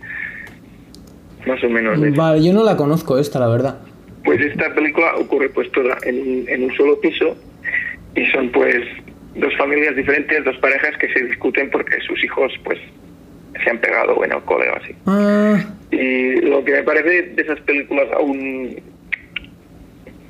más 1.46 1.62
o 1.64 1.68
menos. 1.68 2.00
de- 2.00 2.10
Vale, 2.10 2.42
yo 2.44 2.52
no 2.52 2.64
la 2.64 2.76
conozco 2.76 3.18
esta, 3.18 3.38
la 3.38 3.48
verdad. 3.48 3.78
Pues 4.24 4.40
esta 4.40 4.72
película 4.74 5.14
ocurre 5.16 5.48
pues 5.50 5.70
toda 5.72 5.96
en, 6.04 6.18
un- 6.20 6.44
en 6.48 6.64
un 6.64 6.74
solo 6.76 7.00
piso 7.00 7.36
y 8.14 8.26
son 8.26 8.50
pues 8.52 8.76
dos 9.34 9.52
familias 9.56 9.96
diferentes, 9.96 10.44
dos 10.44 10.56
parejas 10.58 10.96
que 10.98 11.12
se 11.12 11.24
discuten 11.24 11.70
porque 11.70 12.00
sus 12.06 12.22
hijos 12.24 12.52
pues 12.64 12.78
se 13.64 13.70
han 13.70 13.78
pegado 13.80 14.22
en 14.24 14.32
el 14.32 14.42
cole 14.42 14.68
o 14.70 14.76
así. 14.76 14.94
Ah, 15.06 15.58
Y 15.90 16.40
lo 16.42 16.64
que 16.64 16.72
me 16.72 16.82
parece 16.82 17.22
de 17.34 17.42
esas 17.42 17.60
películas 17.60 18.06
aún 18.14 18.76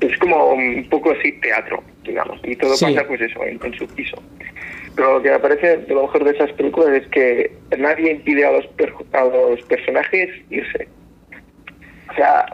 es 0.07 0.19
como 0.19 0.53
un 0.53 0.87
poco 0.91 1.13
así 1.13 1.33
teatro, 1.41 1.83
digamos, 2.05 2.41
y 2.45 2.57
todo 2.57 2.75
Sí. 2.75 2.87
pasa 2.87 3.07
pues 3.07 3.21
eso, 3.21 3.45
en, 3.45 3.59
en 3.65 3.75
su 3.75 3.87
piso. 3.89 4.17
Pero 4.95 5.15
lo 5.15 5.23
que 5.23 5.31
me 5.31 5.39
parece 5.39 5.79
de 5.79 5.95
lo 5.95 6.03
mejor 6.03 6.25
de 6.25 6.33
esas 6.33 6.53
películas 6.53 6.91
es 6.91 7.07
que 7.09 7.51
nadie 7.79 8.13
impide 8.13 8.45
a 8.45 8.53
los, 8.53 8.67
per- 8.69 8.93
a 9.13 9.25
los 9.25 9.63
personajes 9.63 10.29
irse. 10.51 10.89
O 12.11 12.15
sea, 12.15 12.45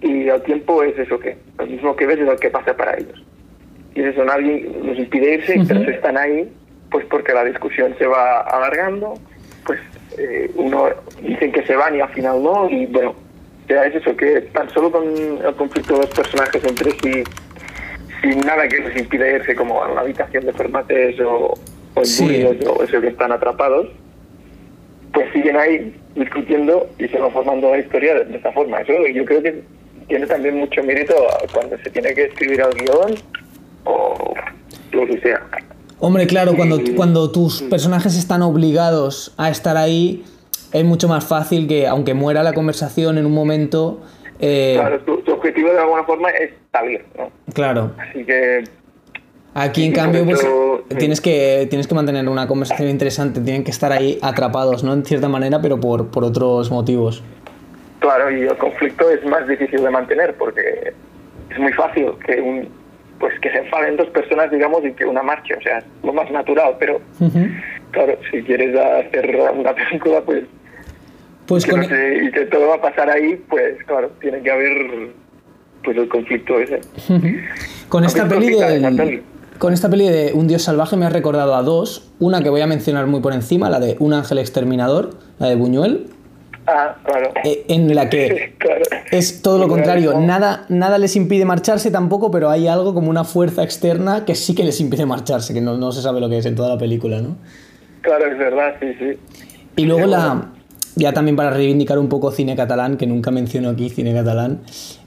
y 0.00 0.28
al 0.28 0.42
tiempo 0.42 0.82
es 0.82 0.98
eso 0.98 1.18
que, 1.18 1.36
lo 1.58 1.66
mismo 1.66 1.96
que 1.96 2.06
ves 2.06 2.18
es 2.18 2.24
lo 2.26 2.36
que 2.36 2.50
pasa 2.50 2.74
para 2.76 2.96
ellos. 2.96 3.22
Y 3.94 4.00
es 4.00 4.06
eso, 4.08 4.24
nadie 4.24 4.70
los 4.82 4.98
impide 4.98 5.34
irse, 5.34 5.58
Ujú. 5.58 5.68
pero 5.68 5.84
se 5.84 5.90
están 5.92 6.16
ahí, 6.16 6.50
pues 6.90 7.04
porque 7.06 7.32
la 7.34 7.44
discusión 7.44 7.94
se 7.98 8.06
va 8.06 8.40
alargando, 8.42 9.14
pues 9.66 9.80
eh, 10.18 10.50
uno 10.54 10.88
dicen 11.22 11.52
que 11.52 11.64
se 11.66 11.76
van 11.76 11.96
y 11.96 12.00
al 12.00 12.08
final 12.10 12.42
no, 12.42 12.70
y 12.70 12.86
bueno, 12.86 13.14
es 13.68 13.94
eso, 13.96 14.16
que 14.16 14.40
tan 14.52 14.68
solo 14.70 14.90
con 14.92 15.04
el 15.04 15.54
conflicto 15.56 15.94
de 15.94 16.00
los 16.06 16.10
personajes 16.14 16.62
entre 16.64 16.90
sí, 16.92 17.24
sin 18.22 18.40
nada 18.40 18.66
que 18.68 18.78
les 18.78 18.96
impida 18.96 19.28
irse, 19.28 19.54
como 19.54 19.82
a 19.82 19.88
la 19.92 20.00
habitación 20.02 20.46
de 20.46 20.52
formates 20.52 21.20
o, 21.20 21.54
o 21.94 21.98
en 22.00 22.06
Sí. 22.06 22.44
o 22.66 22.82
eso 22.82 23.00
que 23.00 23.08
están 23.08 23.32
atrapados, 23.32 23.88
pues 25.12 25.32
siguen 25.32 25.56
ahí 25.56 25.94
discutiendo 26.14 26.88
y 26.98 27.08
se 27.08 27.18
va 27.18 27.30
formando 27.30 27.70
la 27.70 27.78
historia 27.78 28.14
de, 28.14 28.24
de 28.26 28.36
esta 28.36 28.52
forma. 28.52 28.80
Eso 28.80 28.92
yo 29.14 29.24
creo 29.24 29.42
que 29.42 29.62
tiene 30.08 30.26
también 30.26 30.56
mucho 30.56 30.82
mérito 30.82 31.14
cuando 31.52 31.76
se 31.78 31.90
tiene 31.90 32.14
que 32.14 32.24
escribir 32.24 32.60
el 32.60 32.74
guion 32.84 33.14
o 33.84 34.34
lo 34.92 35.06
que 35.06 35.20
sea. 35.20 35.40
Hombre, 35.98 36.26
claro, 36.26 36.54
cuando, 36.54 36.78
cuando 36.94 37.32
tus 37.32 37.62
personajes 37.62 38.16
están 38.18 38.42
obligados 38.42 39.34
a 39.38 39.48
estar 39.50 39.76
ahí, 39.78 40.24
es 40.78 40.84
mucho 40.84 41.08
más 41.08 41.26
fácil 41.26 41.66
que, 41.66 41.86
aunque 41.86 42.14
muera 42.14 42.42
la 42.42 42.52
conversación 42.52 43.18
en 43.18 43.26
un 43.26 43.32
momento... 43.32 44.00
Eh, 44.38 44.74
claro, 44.78 45.00
tu, 45.00 45.32
objetivo 45.32 45.70
de 45.70 45.78
alguna 45.78 46.04
forma 46.04 46.30
es 46.30 46.50
salir, 46.72 47.04
¿no? 47.16 47.30
Claro. 47.54 47.92
Así 47.98 48.24
que... 48.24 48.64
Aquí, 49.54 49.86
en 49.86 49.92
cambio, 49.92 50.26
pues, 50.26 50.46
tienes, 50.98 51.22
que, 51.22 51.66
tienes 51.70 51.86
que 51.86 51.94
mantener 51.94 52.28
una 52.28 52.46
conversación 52.46 52.90
interesante, 52.90 53.40
tienen 53.40 53.64
que 53.64 53.70
estar 53.70 53.90
ahí 53.90 54.18
atrapados, 54.20 54.84
¿no? 54.84 54.92
En 54.92 55.02
cierta 55.06 55.30
manera, 55.30 55.62
pero 55.62 55.80
por, 55.80 56.10
por 56.10 56.24
otros 56.24 56.70
motivos. 56.70 57.24
Claro, 58.00 58.30
y 58.30 58.42
el 58.42 58.56
conflicto 58.58 59.10
es 59.10 59.24
más 59.24 59.48
difícil 59.48 59.82
de 59.82 59.90
mantener 59.90 60.34
porque 60.34 60.92
es 61.48 61.58
muy 61.58 61.72
fácil 61.72 62.12
que 62.26 62.38
un 62.38 62.68
pues 63.18 63.38
que 63.40 63.50
se 63.50 63.58
enfaden 63.58 63.96
dos 63.96 64.08
personas, 64.08 64.50
digamos, 64.50 64.84
y 64.84 64.92
que 64.92 65.04
una 65.04 65.22
marche, 65.22 65.54
o 65.54 65.60
sea, 65.62 65.82
lo 66.02 66.12
más 66.12 66.30
natural, 66.30 66.76
pero 66.78 67.00
claro, 67.90 68.18
si 68.30 68.42
quieres 68.42 68.76
hacer 68.78 69.34
una 69.54 69.74
película, 69.74 70.20
pues, 70.20 70.44
pues 71.46 71.64
que 71.64 71.74
e- 71.74 72.24
y 72.24 72.30
que 72.30 72.46
todo 72.46 72.68
va 72.68 72.76
a 72.76 72.80
pasar 72.80 73.10
ahí, 73.10 73.42
pues 73.48 73.82
claro, 73.86 74.10
tiene 74.20 74.42
que 74.42 74.50
haber 74.50 75.10
pues 75.84 75.96
el 75.96 76.08
conflicto 76.08 76.58
ese. 76.58 76.80
Con 77.88 78.04
esta 78.04 78.28
peli 78.28 78.50
de 78.50 79.22
con 79.58 79.72
esta 79.72 79.88
peli 79.88 80.06
de 80.06 80.32
Un 80.34 80.48
dios 80.48 80.60
salvaje 80.62 80.98
me 80.98 81.06
ha 81.06 81.08
recordado 81.08 81.54
a 81.54 81.62
dos, 81.62 82.12
una 82.18 82.42
que 82.42 82.50
voy 82.50 82.60
a 82.60 82.66
mencionar 82.66 83.06
muy 83.06 83.20
por 83.22 83.32
encima, 83.32 83.70
la 83.70 83.80
de 83.80 83.96
Un 84.00 84.12
ángel 84.12 84.36
exterminador, 84.36 85.16
la 85.38 85.48
de 85.48 85.54
Buñuel, 85.54 86.08
Ah, 86.66 86.96
claro. 87.04 87.32
Eh, 87.44 87.64
en 87.68 87.94
la 87.94 88.10
que 88.10 88.54
es 89.12 89.40
todo 89.40 89.58
lo 89.58 89.68
contrario. 89.68 90.18
Nada, 90.18 90.66
nada 90.68 90.98
les 90.98 91.14
impide 91.14 91.44
marcharse 91.44 91.90
tampoco, 91.90 92.30
pero 92.30 92.50
hay 92.50 92.66
algo 92.66 92.92
como 92.92 93.08
una 93.08 93.24
fuerza 93.24 93.62
externa 93.62 94.24
que 94.24 94.34
sí 94.34 94.54
que 94.54 94.64
les 94.64 94.80
impide 94.80 95.06
marcharse, 95.06 95.54
que 95.54 95.60
no, 95.60 95.92
se 95.92 96.02
sabe 96.02 96.20
lo 96.20 96.28
que 96.28 96.38
es 96.38 96.46
en 96.46 96.56
toda 96.56 96.70
la 96.70 96.78
película, 96.78 97.20
¿no? 97.20 97.36
Claro, 98.00 98.26
es 98.26 98.38
verdad, 98.38 98.74
sí, 98.80 98.86
sí. 98.98 99.18
Y 99.76 99.84
luego 99.84 100.06
la. 100.06 100.52
Ya 100.96 101.12
también 101.12 101.36
para 101.36 101.50
reivindicar 101.50 101.98
un 101.98 102.08
poco 102.08 102.32
cine 102.32 102.56
catalán, 102.56 102.96
que 102.96 103.06
nunca 103.06 103.30
menciono 103.30 103.70
aquí 103.70 103.90
cine 103.90 104.14
catalán, 104.14 104.62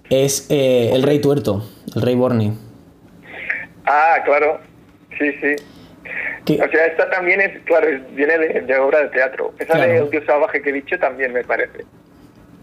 es 0.10 0.47
eh, 0.49 0.91
El 0.93 1.04
Rey 1.04 1.19
Tuerto, 1.19 1.65
El 1.95 2.02
Rey 2.02 2.15
Borni. 2.15 2.54
Ah, 3.86 4.17
claro. 4.23 4.60
Sí, 5.17 5.32
sí. 5.41 5.56
O 6.54 6.69
sea, 6.71 6.86
esta 6.86 7.10
también 7.10 7.41
es, 7.41 7.60
claro, 7.65 7.88
viene 8.15 8.38
de, 8.38 8.78
obra 8.78 9.02
de 9.02 9.10
teatro. 9.10 9.54
Esa 9.60 9.78
de 9.78 9.97
El 9.97 10.10
Dios 10.10 10.23
Salvaje 10.25 10.62
que 10.62 10.69
he 10.69 10.73
dicho 10.73 10.97
también 10.97 11.34
me 11.34 11.43
parece. 11.43 11.86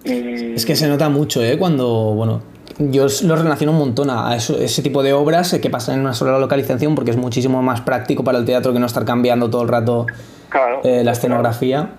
Es 0.05 0.65
que 0.65 0.77
se 0.77 0.89
nota 0.89 1.09
mucho, 1.09 1.43
¿eh? 1.43 1.57
Cuando, 1.59 1.87
bueno, 2.15 2.43
yo 2.79 3.07
lo 3.25 3.37
relaciono 3.37 3.73
un 3.73 3.79
montón 3.79 4.11
a 4.11 4.37
ese 4.37 4.83
tipo 4.83 5.03
de 5.03 5.13
obras 5.13 5.57
que 5.61 5.71
pasan 5.71 5.97
en 5.97 6.01
una 6.03 6.15
sola 6.15 6.39
localización 6.39 6.95
porque 6.95 7.11
es 7.11 7.17
muchísimo 7.17 7.63
más 7.63 7.81
práctico 7.81 8.23
para 8.23 8.39
el 8.39 8.45
teatro 8.45 8.73
que 8.73 8.79
no 8.79 8.87
estar 8.87 9.05
cambiando 9.05 9.51
todo 9.51 9.63
el 9.63 9.69
rato 9.69 10.07
eh, 10.85 11.03
la 11.05 11.13
escenografía. 11.13 11.91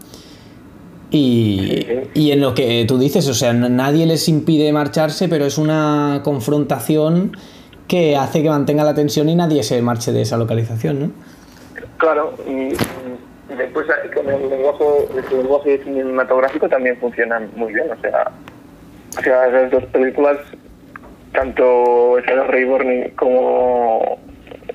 Y, 1.09 1.85
y, 2.13 2.31
en 2.31 2.41
lo 2.41 2.53
que 2.53 2.83
tú 2.85 2.97
dices, 2.97 3.29
o 3.29 3.33
sea, 3.33 3.53
nadie 3.53 4.05
les 4.05 4.27
impide 4.27 4.73
marcharse, 4.73 5.29
pero 5.29 5.45
es 5.45 5.57
una 5.57 6.19
confrontación 6.21 7.31
que 7.87 8.17
hace 8.17 8.43
que 8.43 8.49
mantenga 8.49 8.83
la 8.83 8.93
tensión 8.93 9.29
y 9.29 9.35
nadie 9.35 9.63
se 9.63 9.81
marche 9.81 10.11
de 10.11 10.21
esa 10.21 10.37
localización, 10.37 10.99
¿no? 10.99 11.11
Claro, 11.97 12.33
y, 12.47 12.73
después 13.55 13.87
eh, 13.87 14.09
con 14.13 14.29
el 14.29 14.49
lenguaje, 14.49 14.83
el 15.15 15.37
lenguaje 15.37 15.81
cinematográfico 15.83 16.67
también 16.67 16.97
funciona 16.97 17.39
muy 17.55 17.73
bien, 17.73 17.89
o 17.89 18.01
sea, 18.01 18.31
o 19.17 19.21
sea 19.21 19.47
esas 19.47 19.71
dos 19.71 19.85
películas, 19.85 20.37
tanto 21.33 22.17
esa 22.19 22.31
de 22.35 22.43
Rayborn 22.43 23.11
como 23.15 24.19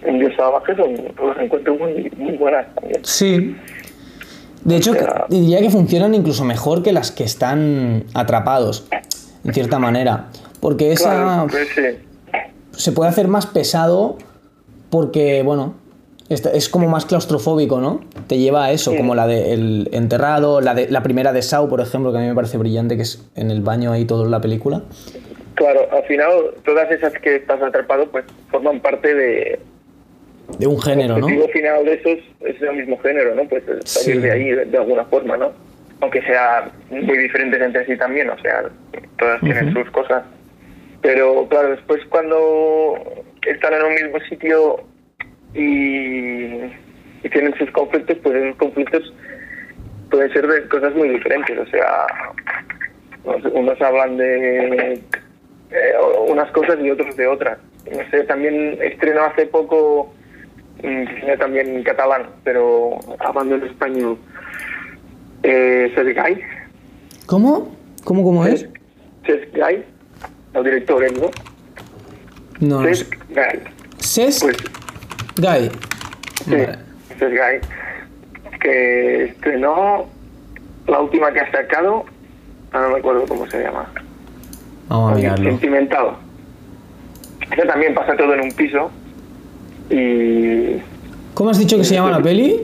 Un 0.07 0.18
Dios 0.18 0.33
Salvaje, 0.37 0.75
son, 0.75 0.95
los 0.95 1.38
encuentro 1.38 1.75
muy, 1.77 2.11
muy 2.16 2.37
buenas 2.37 2.75
también. 2.75 3.05
Sí. 3.05 3.57
De 4.64 4.77
hecho, 4.77 4.92
diría 5.29 5.61
que 5.61 5.70
funcionan 5.70 6.14
incluso 6.14 6.44
mejor 6.44 6.83
que 6.83 6.92
las 6.92 7.11
que 7.11 7.25
están 7.25 8.05
atrapados, 8.14 8.87
en 9.44 9.53
cierta 9.53 9.79
manera. 9.79 10.29
Porque 10.61 10.92
esa 10.92 11.46
pues 11.48 11.68
se 12.72 12.92
puede 12.92 13.11
hacer 13.11 13.29
más 13.29 13.46
pesado 13.46 14.18
porque, 14.90 15.42
bueno, 15.42 15.75
es 16.29 16.68
como 16.68 16.88
más 16.88 17.05
claustrofóbico, 17.05 17.81
¿no? 17.81 18.01
Te 18.27 18.38
lleva 18.38 18.66
a 18.66 18.72
eso, 18.72 18.94
como 18.96 19.14
la 19.14 19.27
del 19.27 19.88
enterrado, 19.92 20.61
la, 20.61 20.75
de, 20.75 20.88
la 20.88 21.03
primera 21.03 21.33
de 21.33 21.42
Sau, 21.42 21.68
por 21.68 21.81
ejemplo, 21.81 22.12
que 22.12 22.18
a 22.18 22.20
mí 22.20 22.29
me 22.29 22.35
parece 22.35 22.57
brillante, 22.59 22.96
que 22.96 23.03
es 23.03 23.22
en 23.35 23.51
el 23.51 23.61
baño 23.61 23.92
ahí 23.92 24.05
todo 24.05 24.25
en 24.25 24.31
la 24.31 24.40
película. 24.40 24.83
Claro, 25.55 25.81
al 25.92 26.05
final 26.05 26.31
todas 26.64 26.90
esas 26.90 27.12
que 27.14 27.37
estás 27.37 27.61
atrapado 27.62 28.09
pues 28.11 28.25
forman 28.51 28.81
parte 28.81 29.14
de... 29.14 29.61
De 30.59 30.67
un 30.67 30.81
género, 30.81 31.19
¿no? 31.19 31.29
El 31.29 31.51
final 31.51 31.85
de 31.85 31.95
esos 31.95 32.19
es 32.41 32.62
el 32.62 32.77
mismo 32.77 32.99
género, 32.99 33.35
¿no? 33.35 33.45
Pues 33.45 33.65
salir 33.85 34.21
de 34.21 34.31
ahí 34.31 34.51
de, 34.51 34.77
alguna 34.77 35.05
forma, 35.07 35.37
¿no? 35.37 35.53
Aunque 36.01 36.23
sea 36.23 36.71
muy 36.91 37.19
diferentes 37.19 37.61
entre 37.61 37.87
sí 37.87 37.97
también, 37.97 38.29
o 38.31 38.38
sea, 38.41 38.65
todas 39.19 39.41
tienen 39.41 39.73
sus 39.73 39.91
cosas. 39.91 40.25
Pero 41.01 41.47
claro, 41.49 41.71
después 41.71 42.01
cuando 42.09 43.25
están 43.47 43.75
en 43.75 43.83
un 43.83 43.95
mismo 43.95 44.21
sitio 44.29 44.85
y, 45.55 46.61
tienen 47.31 47.55
sus 47.57 47.71
conflictos, 47.71 48.19
pues 48.23 48.37
esos 48.37 48.57
conflictos 48.57 49.15
pueden 50.11 50.33
ser 50.33 50.47
de 50.47 50.69
cosas 50.69 50.95
muy 50.95 51.09
diferentes. 51.09 51.59
O 51.59 51.67
sea, 51.67 52.07
unos 53.25 53.81
hablan 53.81 54.17
de 54.17 55.01
eh, 55.73 55.95
unas 56.29 56.51
cosas 56.51 56.79
y 56.81 56.91
otros 56.91 57.17
de 57.17 57.27
otras. 57.27 57.59
No 57.91 58.11
sé, 58.11 58.25
también 58.25 58.79
estrenó 58.81 59.23
hace 59.25 59.47
poco 59.47 60.12
también 61.38 61.83
catalán, 61.83 62.27
pero 62.45 62.99
hablando 63.18 63.57
en 63.57 63.64
español. 63.64 64.18
Eh. 65.42 65.92
¿Cómo? 67.27 67.75
¿Cómo, 68.05 68.23
cómo 68.23 68.47
es? 68.47 68.68
Sergay, 69.27 69.85
el 70.55 70.64
director, 70.64 71.05
¿no? 71.18 71.31
No. 72.61 72.95
Sergay. 72.95 73.61
Ses 73.99 74.40
pues, 74.40 74.57
Guy. 75.37 75.71
Sí, 76.45 76.55
Guy. 77.21 77.61
Que 78.61 79.25
estrenó 79.25 80.07
la 80.87 81.01
última 81.01 81.33
que 81.33 81.40
ha 81.40 81.51
sacado, 81.51 82.05
no 82.73 82.88
me 82.90 82.99
acuerdo 82.99 83.25
cómo 83.27 83.49
se 83.49 83.62
llama. 83.62 83.88
Vamos 84.88 85.12
a 85.12 85.14
mirarlo. 85.16 85.51
Sentimental. 85.51 86.16
Ese 87.51 87.66
también 87.66 87.95
pasa 87.95 88.16
todo 88.16 88.35
en 88.35 88.40
un 88.40 88.53
piso. 88.53 88.90
Y. 89.90 90.81
¿Cómo 91.35 91.51
has 91.51 91.59
dicho 91.59 91.77
que 91.77 91.85
se 91.85 91.95
llama 91.95 92.11
la 92.11 92.23
peli? 92.23 92.62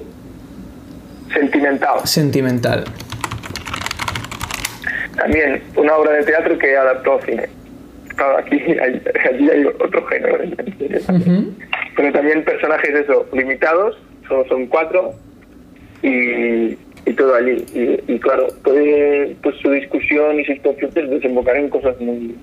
Sentimental. 1.32 2.00
Sentimental. 2.04 2.84
También 5.16 5.62
una 5.76 5.96
obra 5.96 6.12
de 6.12 6.24
teatro 6.24 6.58
que 6.58 6.76
adaptó 6.76 7.14
al 7.14 7.22
cine. 7.22 7.48
Claro, 8.14 8.38
aquí 8.38 8.56
hay, 8.56 9.02
allí 9.32 9.50
hay 9.50 9.64
otro 9.64 10.06
género. 10.06 10.38
Pero 11.96 12.12
también 12.12 12.44
personajes 12.44 12.90
eso, 12.94 13.26
limitados, 13.32 13.98
solo 14.28 14.46
son 14.48 14.66
cuatro, 14.66 15.14
y, 16.02 16.76
todo 17.16 17.34
allí. 17.34 17.64
Y, 18.06 18.18
claro, 18.20 18.46
puede 18.62 19.36
pues 19.42 19.56
su 19.56 19.70
discusión 19.70 20.38
y 20.38 20.44
sus 20.44 20.60
conflictos 20.60 21.10
desembocar 21.10 21.56
en 21.56 21.68
cosas 21.68 21.98
muy, 22.00 22.36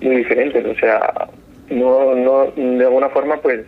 muy 0.00 0.16
diferentes. 0.16 0.64
O 0.64 0.74
sea, 0.78 1.28
no, 1.70 2.14
no, 2.14 2.52
de 2.56 2.84
alguna 2.84 3.08
forma, 3.08 3.36
pues, 3.38 3.64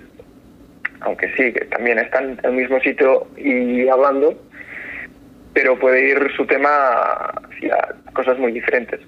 aunque 1.05 1.29
sí, 1.37 1.53
que 1.53 1.65
también 1.67 1.99
están 1.99 2.31
en 2.31 2.45
el 2.45 2.53
mismo 2.53 2.81
sitio 2.81 3.27
y 3.37 3.89
hablando, 3.89 4.35
pero 5.53 5.79
puede 5.79 6.11
ir 6.11 6.19
su 6.37 6.47
tema 6.47 6.69
hacia 7.51 7.95
cosas 8.15 8.39
muy 8.39 8.53
diferentes. 8.53 9.01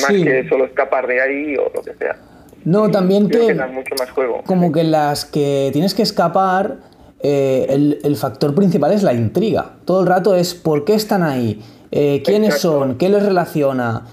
Más 0.00 0.10
que 0.10 0.48
solo 0.48 0.64
escapar 0.66 1.06
de 1.06 1.20
ahí 1.20 1.56
o 1.56 1.70
lo 1.74 1.82
que 1.82 1.94
sea. 1.94 2.16
No, 2.64 2.90
también 2.90 3.28
que, 3.28 3.54
mucho 3.54 3.94
más 3.98 4.10
juego. 4.10 4.42
Como 4.46 4.72
que 4.72 4.84
las 4.84 5.24
que 5.24 5.70
tienes 5.72 5.94
que 5.94 6.02
escapar, 6.02 6.78
eh, 7.22 7.66
el, 8.02 8.16
factor 8.16 8.54
principal 8.54 8.92
es 8.92 9.02
la 9.02 9.12
intriga. 9.12 9.72
Todo 9.84 10.00
el 10.00 10.06
rato 10.06 10.34
es 10.34 10.54
por 10.54 10.84
qué 10.84 10.94
están 10.94 11.22
ahí, 11.22 11.60
eh, 11.90 12.22
quiénes 12.24 12.58
son, 12.58 12.96
qué 12.96 13.08
les 13.08 13.22
relaciona, 13.22 14.06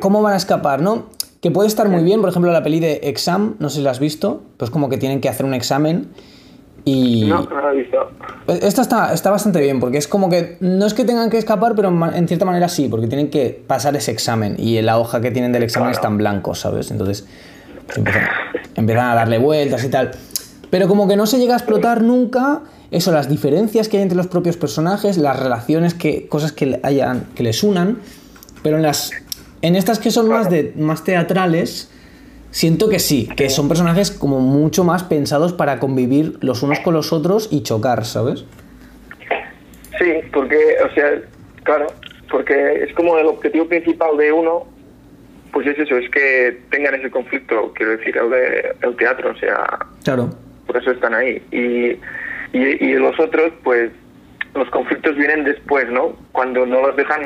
cómo 0.00 0.22
van 0.22 0.34
a 0.34 0.36
escapar, 0.36 0.82
¿no? 0.82 1.06
Que 1.40 1.50
puede 1.50 1.68
estar 1.68 1.88
muy 1.88 2.02
bien, 2.02 2.20
por 2.20 2.30
ejemplo, 2.30 2.52
la 2.52 2.62
peli 2.62 2.80
de 2.80 3.00
Exam, 3.04 3.56
no 3.58 3.70
sé 3.70 3.76
si 3.76 3.82
la 3.82 3.92
has 3.92 4.00
visto, 4.00 4.42
pues 4.58 4.70
como 4.70 4.88
que 4.88 4.98
tienen 4.98 5.20
que 5.20 5.28
hacer 5.28 5.46
un 5.46 5.54
examen 5.54 6.08
y... 6.88 7.24
No, 7.24 7.42
no 7.42 7.60
la 7.60 7.72
he 7.72 7.76
visto. 7.78 7.98
Esta 8.46 8.82
está, 8.82 9.12
está 9.12 9.30
bastante 9.32 9.60
bien, 9.60 9.80
porque 9.80 9.98
es 9.98 10.06
como 10.06 10.30
que 10.30 10.56
no 10.60 10.86
es 10.86 10.94
que 10.94 11.04
tengan 11.04 11.30
que 11.30 11.36
escapar, 11.36 11.74
pero 11.74 11.88
en 11.88 12.28
cierta 12.28 12.44
manera 12.44 12.68
sí, 12.68 12.88
porque 12.88 13.08
tienen 13.08 13.28
que 13.28 13.60
pasar 13.66 13.96
ese 13.96 14.12
examen 14.12 14.54
y 14.56 14.80
la 14.82 14.96
hoja 14.96 15.20
que 15.20 15.32
tienen 15.32 15.50
del 15.50 15.64
examen 15.64 15.90
está 15.90 16.06
en 16.06 16.16
blanco, 16.16 16.54
¿sabes? 16.54 16.92
Entonces 16.92 17.26
empiezan, 18.76 19.04
a 19.04 19.14
darle 19.16 19.38
vueltas 19.38 19.82
y 19.82 19.88
tal. 19.88 20.12
Pero 20.70 20.86
como 20.86 21.08
que 21.08 21.16
no 21.16 21.26
se 21.26 21.38
llega 21.38 21.54
a 21.54 21.56
explotar 21.56 22.02
nunca 22.02 22.62
eso, 22.92 23.10
las 23.10 23.28
diferencias 23.28 23.88
que 23.88 23.96
hay 23.96 24.04
entre 24.04 24.16
los 24.16 24.28
propios 24.28 24.56
personajes, 24.56 25.18
las 25.18 25.40
relaciones, 25.40 25.94
que, 25.94 26.28
cosas 26.28 26.52
que, 26.52 26.78
hayan, 26.84 27.26
que 27.34 27.42
les 27.42 27.64
unan. 27.64 27.98
Pero 28.62 28.76
en, 28.76 28.84
las, 28.84 29.10
en 29.60 29.74
estas 29.74 29.98
que 29.98 30.12
son 30.12 30.28
más, 30.28 30.48
de, 30.50 30.72
más 30.76 31.02
teatrales, 31.02 31.90
siento 32.56 32.88
que 32.88 32.98
sí, 33.00 33.28
que 33.36 33.50
son 33.50 33.68
personajes 33.68 34.10
como 34.10 34.40
mucho 34.40 34.82
más 34.82 35.04
pensados 35.04 35.52
para 35.52 35.78
convivir 35.78 36.38
los 36.40 36.62
unos 36.62 36.80
con 36.80 36.94
los 36.94 37.12
otros 37.12 37.48
y 37.52 37.62
chocar, 37.62 38.06
¿sabes? 38.06 38.46
Sí, 39.98 40.12
porque, 40.32 40.56
o 40.82 40.94
sea, 40.94 41.20
claro, 41.64 41.88
porque 42.30 42.84
es 42.88 42.94
como 42.94 43.18
el 43.18 43.26
objetivo 43.26 43.66
principal 43.68 44.16
de 44.16 44.32
uno, 44.32 44.66
pues 45.52 45.66
es 45.66 45.78
eso, 45.78 45.98
es 45.98 46.08
que 46.08 46.58
tengan 46.70 46.94
ese 46.94 47.10
conflicto, 47.10 47.74
quiero 47.74 47.92
decir, 47.98 48.16
el, 48.16 48.30
de, 48.30 48.74
el 48.80 48.96
teatro, 48.96 49.32
o 49.32 49.36
sea, 49.36 49.66
Claro. 50.02 50.30
por 50.66 50.78
eso 50.78 50.92
están 50.92 51.12
ahí. 51.12 51.42
Y, 51.52 51.98
y, 52.56 52.84
y 52.86 52.94
los 52.94 53.20
otros, 53.20 53.52
pues, 53.64 53.90
los 54.54 54.70
conflictos 54.70 55.14
vienen 55.14 55.44
después, 55.44 55.90
¿no? 55.90 56.16
Cuando 56.32 56.64
no 56.64 56.80
los 56.86 56.96
dejan 56.96 57.20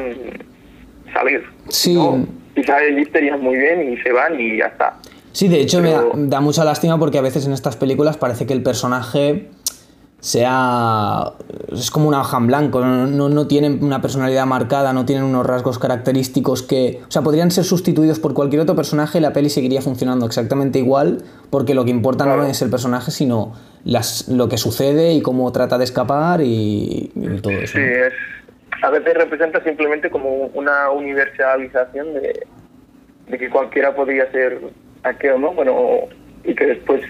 salir. 1.14 1.44
Sí. 1.68 1.94
¿no? 1.94 2.26
Y 2.56 2.64
salen 2.64 2.96
listerias 2.96 3.38
muy 3.40 3.56
bien 3.56 3.92
y 3.92 3.96
se 3.98 4.10
van 4.10 4.40
y 4.40 4.56
ya 4.58 4.66
está. 4.66 4.96
Sí, 5.32 5.48
de 5.48 5.60
hecho 5.60 5.80
me 5.80 5.94
da, 6.28 6.40
mucha 6.40 6.64
lástima 6.64 6.98
porque 6.98 7.18
a 7.18 7.22
veces 7.22 7.46
en 7.46 7.52
estas 7.52 7.76
películas 7.76 8.16
parece 8.16 8.46
que 8.46 8.52
el 8.52 8.62
personaje 8.62 9.48
sea... 10.18 11.32
es 11.72 11.90
como 11.90 12.08
una 12.08 12.20
hoja 12.20 12.36
en 12.36 12.46
blanco, 12.48 12.84
no, 12.84 13.06
no, 13.06 13.28
no 13.28 13.46
tienen 13.46 13.82
una 13.82 14.02
personalidad 14.02 14.44
marcada, 14.46 14.92
no 14.92 15.06
tienen 15.06 15.24
unos 15.24 15.46
rasgos 15.46 15.78
característicos 15.78 16.62
que... 16.62 17.00
O 17.08 17.10
sea, 17.10 17.22
podrían 17.22 17.50
ser 17.50 17.64
sustituidos 17.64 18.18
por 18.18 18.34
cualquier 18.34 18.62
otro 18.62 18.74
personaje 18.74 19.18
y 19.18 19.20
la 19.20 19.32
peli 19.32 19.50
seguiría 19.50 19.80
funcionando 19.82 20.26
exactamente 20.26 20.78
igual 20.78 21.22
porque 21.48 21.74
lo 21.74 21.84
que 21.84 21.90
importa 21.90 22.26
no 22.26 22.44
es 22.44 22.60
el 22.62 22.70
personaje 22.70 23.10
sino 23.10 23.54
las, 23.84 24.28
lo 24.28 24.48
que 24.48 24.58
sucede 24.58 25.12
y 25.14 25.22
cómo 25.22 25.50
trata 25.52 25.78
de 25.78 25.84
escapar 25.84 26.40
y, 26.40 27.12
y 27.14 27.40
todo 27.40 27.52
eso. 27.52 27.78
Sí, 27.78 27.78
¿no? 27.78 28.06
es, 28.06 28.12
a 28.82 28.90
veces 28.90 29.14
representa 29.14 29.62
simplemente 29.62 30.10
como 30.10 30.46
una 30.54 30.90
universalización 30.90 32.14
de, 32.14 32.46
de 33.28 33.38
que 33.38 33.48
cualquiera 33.50 33.94
podría 33.94 34.30
ser 34.32 34.60
aquello, 35.02 35.38
¿no? 35.38 35.52
Bueno, 35.52 35.76
y 36.44 36.54
que 36.54 36.66
después, 36.66 37.02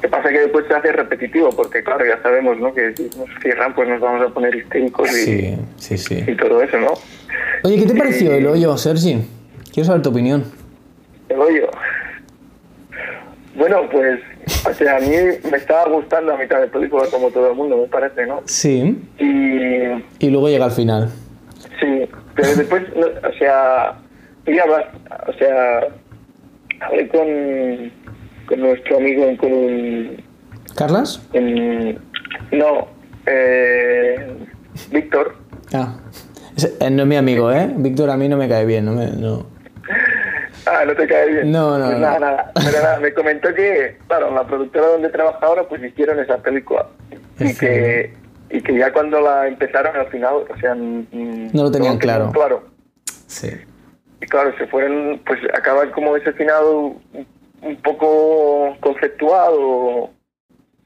¿qué 0.00 0.08
pasa? 0.08 0.28
Que 0.28 0.40
después 0.40 0.66
se 0.68 0.74
hace 0.74 0.92
repetitivo, 0.92 1.50
porque 1.50 1.82
claro, 1.82 2.04
ya 2.06 2.20
sabemos, 2.22 2.58
¿no? 2.58 2.72
Que 2.74 2.94
si 2.96 3.04
nos 3.18 3.28
cierran, 3.42 3.74
pues 3.74 3.88
nos 3.88 4.00
vamos 4.00 4.26
a 4.28 4.32
poner 4.32 4.54
histéricos 4.54 5.10
y, 5.10 5.14
Sí, 5.24 5.58
sí, 5.76 5.98
sí. 5.98 6.24
y 6.26 6.36
todo 6.36 6.62
eso, 6.62 6.78
¿no? 6.78 6.92
Oye, 7.64 7.78
¿qué 7.78 7.86
te 7.86 7.94
pareció 7.94 8.32
el 8.32 8.46
hoyo, 8.46 8.76
Sergi? 8.76 9.18
Quiero 9.72 9.86
saber 9.86 10.02
tu 10.02 10.10
opinión. 10.10 10.44
El 11.28 11.38
hoyo. 11.40 11.68
Bueno, 13.56 13.88
pues, 13.90 14.20
o 14.68 14.72
sea, 14.74 14.96
a 14.96 15.00
mí 15.00 15.08
me 15.50 15.56
estaba 15.56 15.88
gustando 15.88 16.32
a 16.32 16.38
mitad 16.38 16.60
de 16.60 16.68
película, 16.68 17.04
como 17.10 17.30
todo 17.30 17.50
el 17.50 17.56
mundo, 17.56 17.76
me 17.76 17.88
parece, 17.88 18.24
¿no? 18.26 18.40
Sí. 18.44 18.96
Y 19.18 20.24
Y 20.24 20.30
luego 20.30 20.48
llega 20.48 20.66
al 20.66 20.70
final. 20.70 21.10
Sí, 21.80 22.08
pero 22.34 22.54
después, 22.54 22.82
no, 22.96 23.06
o 23.06 23.32
sea, 23.38 23.96
ya 24.46 24.64
o 25.26 25.32
sea, 25.34 25.80
hablé 26.80 27.08
con, 27.08 27.26
con 28.46 28.60
nuestro 28.60 28.96
amigo, 28.98 29.24
con 29.38 30.22
¿Carlas? 30.76 31.20
no, 32.52 32.88
eh, 33.26 34.36
Víctor, 34.90 35.34
Ah. 35.74 35.96
Eh, 36.80 36.90
no 36.90 37.02
es 37.02 37.08
mi 37.08 37.16
amigo, 37.16 37.52
¿eh? 37.52 37.70
Víctor 37.76 38.10
a 38.10 38.16
mí 38.16 38.28
no 38.28 38.36
me 38.36 38.48
cae 38.48 38.64
bien, 38.64 38.84
no 38.86 38.92
me... 38.92 39.06
No. 39.12 39.46
ah, 40.66 40.84
no 40.86 40.94
te 40.94 41.06
cae 41.06 41.30
bien. 41.30 41.52
No, 41.52 41.78
no, 41.78 41.86
Pues 41.86 41.98
no. 41.98 42.06
nada, 42.06 42.18
nada, 42.18 42.52
pero 42.54 42.82
nada, 42.82 43.00
me 43.00 43.12
comentó 43.12 43.54
que, 43.54 43.96
claro, 44.08 44.28
en 44.28 44.34
la 44.34 44.46
productora 44.46 44.86
donde 44.86 45.08
trabaja 45.10 45.38
ahora, 45.44 45.68
pues 45.68 45.82
hicieron 45.84 46.18
esa 46.20 46.38
película, 46.38 46.86
y 47.38 47.44
¿En 47.44 47.56
que, 47.56 48.14
y 48.50 48.60
que 48.62 48.76
ya 48.78 48.92
cuando 48.92 49.20
la 49.20 49.46
empezaron 49.46 49.94
al 49.94 50.06
final, 50.08 50.34
o 50.52 50.58
sea, 50.60 50.74
No 50.74 51.62
lo 51.62 51.70
tenían 51.70 51.98
claro. 51.98 52.32
claro. 52.32 52.64
Sí. 53.26 53.50
Y 54.20 54.26
claro, 54.26 54.52
se 54.58 54.66
fueron, 54.66 55.20
pues 55.26 55.38
acaba 55.54 55.90
como 55.92 56.16
ese 56.16 56.32
final 56.32 56.64
un, 57.62 57.76
poco 57.82 58.76
conceptuado, 58.80 60.10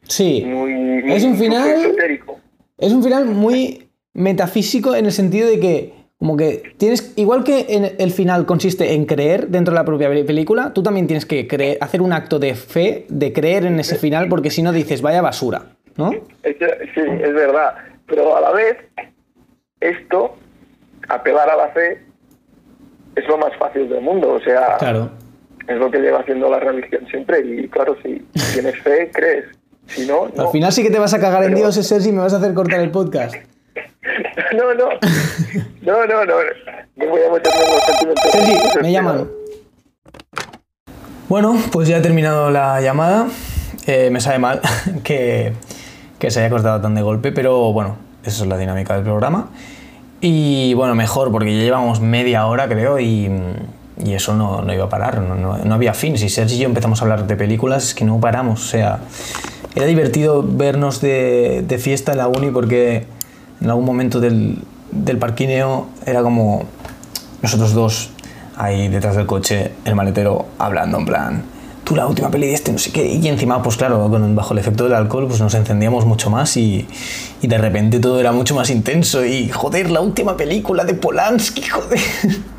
Sí. 0.04 0.42
muy, 0.46 0.72
muy- 0.74 1.12
Es 1.12 1.24
un 1.24 1.36
final- 1.36 1.68
esotérico. 1.68 2.38
Es 2.78 2.92
un 2.92 3.02
final 3.02 3.24
muy 3.26 3.88
metafísico 4.14 4.94
en 4.94 5.06
el 5.06 5.12
sentido 5.12 5.48
de 5.48 5.60
que, 5.60 5.94
como 6.18 6.36
que 6.36 6.74
tienes, 6.78 7.12
igual 7.16 7.44
que 7.44 7.66
en 7.70 7.92
el 7.98 8.10
final 8.10 8.44
consiste 8.46 8.94
en 8.94 9.06
creer 9.06 9.48
dentro 9.48 9.72
de 9.72 9.80
la 9.80 9.84
propia 9.84 10.08
película, 10.08 10.72
tú 10.74 10.82
también 10.82 11.06
tienes 11.06 11.24
que 11.26 11.46
creer, 11.46 11.78
hacer 11.80 12.02
un 12.02 12.12
acto 12.12 12.38
de 12.38 12.54
fe, 12.54 13.06
de 13.08 13.32
creer 13.32 13.64
en 13.66 13.78
ese 13.80 13.96
final, 13.96 14.28
porque 14.28 14.50
si 14.50 14.62
no 14.62 14.72
dices, 14.72 15.00
vaya 15.02 15.22
basura, 15.22 15.62
¿no? 15.96 16.10
Sí, 16.10 16.20
es 16.44 17.34
verdad. 17.34 17.74
Pero 18.06 18.36
a 18.36 18.40
la 18.40 18.50
vez, 18.52 18.76
esto, 19.80 20.36
apelar 21.08 21.48
a 21.50 21.56
la 21.56 21.68
fe, 21.68 22.00
es 23.16 23.26
lo 23.28 23.38
más 23.38 23.54
fácil 23.58 23.88
del 23.88 24.00
mundo. 24.00 24.32
O 24.34 24.40
sea, 24.40 24.76
Claro. 24.78 25.10
es 25.68 25.76
lo 25.76 25.90
que 25.90 25.98
lleva 25.98 26.20
haciendo 26.20 26.48
la 26.50 26.58
religión 26.60 27.06
siempre. 27.10 27.40
Y 27.40 27.68
claro, 27.68 27.96
si 28.02 28.26
tienes 28.52 28.78
fe, 28.82 29.10
crees. 29.14 29.44
Si 29.86 30.06
no, 30.06 30.28
no. 30.34 30.42
Al 30.46 30.48
final 30.52 30.72
sí 30.72 30.82
que 30.82 30.90
te 30.90 30.98
vas 30.98 31.12
a 31.14 31.20
cagar 31.20 31.44
en 31.44 31.54
Dios, 31.54 31.74
Sergi, 31.74 32.10
y 32.10 32.12
me 32.12 32.20
vas 32.20 32.32
a 32.34 32.36
hacer 32.38 32.54
cortar 32.54 32.80
el 32.80 32.90
podcast. 32.90 33.34
No, 34.54 34.74
no. 34.74 34.88
No, 35.80 36.06
no, 36.06 36.24
no. 36.26 36.34
No 36.96 37.06
voy 37.08 37.20
a 37.22 37.32
meterme 37.32 37.60
en 37.64 37.70
los 37.72 37.82
sentimientos. 37.84 38.30
Sergi, 38.32 38.52
me 38.82 38.92
llaman. 38.92 39.28
Bueno, 41.28 41.56
pues 41.72 41.88
ya 41.88 41.98
he 41.98 42.00
terminado 42.00 42.50
la 42.50 42.80
llamada. 42.80 43.28
Eh, 43.86 44.10
me 44.10 44.20
sabe 44.20 44.38
mal 44.38 44.60
que, 45.04 45.52
que 46.18 46.30
se 46.30 46.40
haya 46.40 46.50
cortado 46.50 46.80
tan 46.80 46.94
de 46.94 47.02
golpe, 47.02 47.32
pero 47.32 47.72
bueno, 47.72 47.96
esa 48.24 48.42
es 48.42 48.48
la 48.48 48.58
dinámica 48.58 48.94
del 48.94 49.04
programa. 49.04 49.50
Y 50.24 50.72
bueno, 50.74 50.94
mejor, 50.94 51.30
porque 51.32 51.54
ya 51.56 51.62
llevamos 51.64 52.00
media 52.00 52.46
hora, 52.46 52.68
creo, 52.68 52.98
y, 53.00 53.28
y 54.04 54.12
eso 54.14 54.34
no, 54.36 54.62
no 54.62 54.72
iba 54.72 54.84
a 54.84 54.88
parar, 54.88 55.20
no, 55.20 55.34
no- 55.34 55.58
no 55.58 55.74
había 55.74 55.94
fin. 55.94 56.16
Si 56.16 56.28
Sergi 56.28 56.54
y 56.54 56.58
yo 56.60 56.66
empezamos 56.66 57.00
a 57.00 57.04
hablar 57.04 57.26
de 57.26 57.34
películas, 57.36 57.82
es 57.88 57.94
que 57.94 58.04
no 58.04 58.20
paramos. 58.20 58.62
O 58.64 58.68
sea, 58.68 59.00
era 59.74 59.84
divertido 59.86 60.44
vernos 60.46 61.00
de, 61.00 61.64
de 61.66 61.78
fiesta 61.78 62.12
en 62.12 62.18
la 62.18 62.28
uni 62.28 62.50
porque 62.50 63.04
en 63.60 63.68
algún 63.68 63.84
momento 63.84 64.20
del, 64.20 64.58
del 64.92 65.18
parquineo 65.18 65.88
era 66.06 66.22
como 66.22 66.64
nosotros 67.42 67.72
dos 67.74 68.10
ahí 68.56 68.86
detrás 68.88 69.16
del 69.16 69.26
coche, 69.26 69.72
el 69.84 69.96
maletero 69.96 70.46
hablando 70.58 70.98
en 70.98 71.04
plan, 71.04 71.42
tú 71.84 71.96
la 71.96 72.06
última 72.06 72.30
peli 72.30 72.46
de 72.46 72.54
este, 72.54 72.72
no 72.72 72.78
sé 72.78 72.92
qué, 72.92 73.06
y 73.06 73.26
encima, 73.28 73.62
pues 73.62 73.76
claro, 73.76 74.08
bajo 74.08 74.52
el 74.52 74.58
efecto 74.58 74.84
del 74.84 74.94
alcohol, 74.94 75.26
pues 75.28 75.40
nos 75.40 75.54
encendíamos 75.54 76.06
mucho 76.06 76.30
más 76.30 76.56
y, 76.56 76.86
y 77.40 77.46
de 77.46 77.58
repente 77.58 77.98
todo 77.98 78.20
era 78.20 78.32
mucho 78.32 78.54
más 78.54 78.70
intenso 78.70 79.24
y 79.24 79.48
joder, 79.48 79.90
la 79.90 80.00
última 80.00 80.36
película 80.36 80.84
de 80.84 80.94
Polanski, 80.94 81.62
joder. 81.62 82.00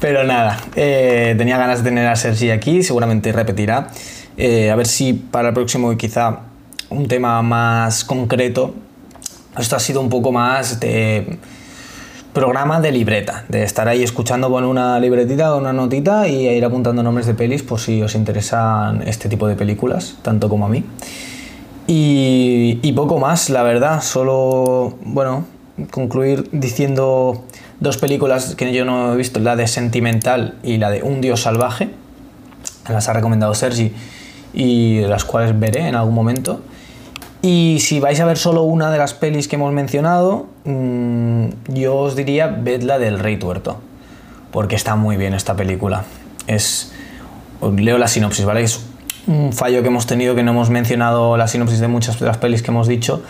Pero 0.00 0.22
nada, 0.24 0.60
eh, 0.76 1.34
tenía 1.36 1.58
ganas 1.58 1.82
de 1.82 1.90
tener 1.90 2.06
a 2.06 2.14
Sergi 2.14 2.50
aquí, 2.50 2.82
seguramente 2.82 3.32
repetirá. 3.32 3.88
Eh, 4.36 4.70
a 4.70 4.76
ver 4.76 4.86
si 4.86 5.12
para 5.12 5.48
el 5.48 5.54
próximo 5.54 5.96
quizá 5.96 6.40
un 6.90 7.08
tema 7.08 7.42
más 7.42 8.04
concreto. 8.04 8.74
Esto 9.58 9.74
ha 9.74 9.80
sido 9.80 10.00
un 10.00 10.08
poco 10.08 10.30
más 10.30 10.78
de 10.78 11.38
programa 12.32 12.80
de 12.80 12.92
libreta, 12.92 13.44
de 13.48 13.62
estar 13.62 13.88
ahí 13.88 14.02
escuchando 14.02 14.50
con 14.50 14.64
una 14.64 15.00
libretita, 15.00 15.50
con 15.50 15.60
una 15.60 15.72
notita 15.72 16.28
y 16.28 16.48
ir 16.48 16.64
apuntando 16.64 17.02
nombres 17.02 17.26
de 17.26 17.34
pelis 17.34 17.62
por 17.62 17.80
si 17.80 18.02
os 18.02 18.14
interesan 18.14 19.02
este 19.06 19.28
tipo 19.28 19.48
de 19.48 19.56
películas, 19.56 20.16
tanto 20.22 20.48
como 20.48 20.66
a 20.66 20.68
mí. 20.68 20.84
Y, 21.86 22.78
y 22.82 22.92
poco 22.92 23.18
más, 23.18 23.48
la 23.50 23.62
verdad, 23.62 24.02
solo, 24.02 24.98
bueno, 25.02 25.46
concluir 25.90 26.48
diciendo 26.52 27.44
dos 27.80 27.96
películas 27.96 28.54
que 28.54 28.72
yo 28.72 28.84
no 28.84 29.14
he 29.14 29.16
visto, 29.16 29.40
la 29.40 29.56
de 29.56 29.66
Sentimental 29.66 30.56
y 30.62 30.78
la 30.78 30.90
de 30.90 31.02
Un 31.02 31.20
Dios 31.20 31.42
Salvaje, 31.42 31.90
las 32.88 33.08
ha 33.08 33.12
recomendado 33.12 33.54
Sergi 33.54 33.92
y 34.52 35.00
las 35.00 35.24
cuales 35.24 35.58
veré 35.58 35.88
en 35.88 35.94
algún 35.94 36.14
momento. 36.14 36.60
Y 37.50 37.80
si 37.80 37.98
vais 37.98 38.20
a 38.20 38.26
ver 38.26 38.36
solo 38.36 38.64
una 38.64 38.90
de 38.90 38.98
las 38.98 39.14
pelis 39.14 39.48
que 39.48 39.56
hemos 39.56 39.72
mencionado, 39.72 40.48
mmm, 40.66 41.46
yo 41.68 41.96
os 41.96 42.14
diría 42.14 42.46
ved 42.48 42.82
la 42.82 42.98
del 42.98 43.18
Rey 43.18 43.38
Tuerto, 43.38 43.78
porque 44.50 44.76
está 44.76 44.96
muy 44.96 45.16
bien 45.16 45.32
esta 45.32 45.56
película. 45.56 46.04
Es, 46.46 46.92
leo 47.74 47.96
la 47.96 48.06
sinopsis, 48.06 48.44
¿vale? 48.44 48.64
Es 48.64 48.84
un 49.26 49.54
fallo 49.54 49.80
que 49.80 49.88
hemos 49.88 50.06
tenido 50.06 50.34
que 50.34 50.42
no 50.42 50.50
hemos 50.50 50.68
mencionado 50.68 51.38
la 51.38 51.48
sinopsis 51.48 51.80
de 51.80 51.88
muchas 51.88 52.20
de 52.20 52.26
las 52.26 52.36
pelis 52.36 52.62
que 52.62 52.70
hemos 52.70 52.86
dicho, 52.86 53.22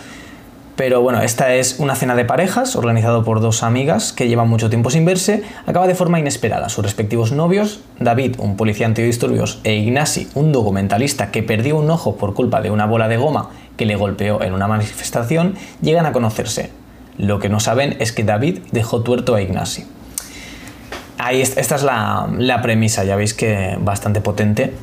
pero 0.75 1.01
bueno, 1.01 1.21
esta 1.21 1.53
es 1.55 1.79
una 1.79 1.95
cena 1.95 2.13
de 2.15 2.25
parejas 2.25 2.75
organizado 2.75 3.23
por 3.23 3.39
dos 3.39 3.63
amigas 3.63 4.11
que 4.11 4.27
llevan 4.27 4.49
mucho 4.49 4.69
tiempo 4.69 4.89
sin 4.89 5.05
verse. 5.05 5.43
Acaba 5.65 5.87
de 5.87 5.95
forma 5.95 6.19
inesperada. 6.19 6.67
Sus 6.67 6.83
respectivos 6.83 7.31
novios, 7.31 7.81
David, 7.99 8.35
un 8.37 8.57
policía 8.57 8.85
antidisturbios, 8.85 9.59
e 9.63 9.75
Ignasi, 9.75 10.27
un 10.35 10.51
documentalista 10.51 11.31
que 11.31 11.41
perdió 11.41 11.77
un 11.77 11.89
ojo 11.89 12.17
por 12.17 12.33
culpa 12.33 12.61
de 12.61 12.71
una 12.71 12.85
bola 12.85 13.07
de 13.07 13.15
goma 13.15 13.49
que 13.79 13.85
le 13.85 13.95
golpeó 13.95 14.43
en 14.43 14.51
una 14.51 14.67
manifestación, 14.67 15.55
llegan 15.81 16.05
a 16.05 16.11
conocerse. 16.11 16.69
Lo 17.17 17.39
que 17.39 17.47
no 17.47 17.61
saben 17.61 17.95
es 18.01 18.11
que 18.11 18.25
David 18.25 18.59
dejó 18.73 19.03
tuerto 19.03 19.35
a 19.35 19.41
Ignasi. 19.41 19.87
Ahí 21.17 21.39
esta 21.41 21.75
es 21.75 21.83
la, 21.83 22.27
la 22.37 22.61
premisa, 22.61 23.05
ya 23.05 23.15
veis 23.15 23.33
que 23.33 23.77
bastante 23.79 24.19
potente. 24.19 24.73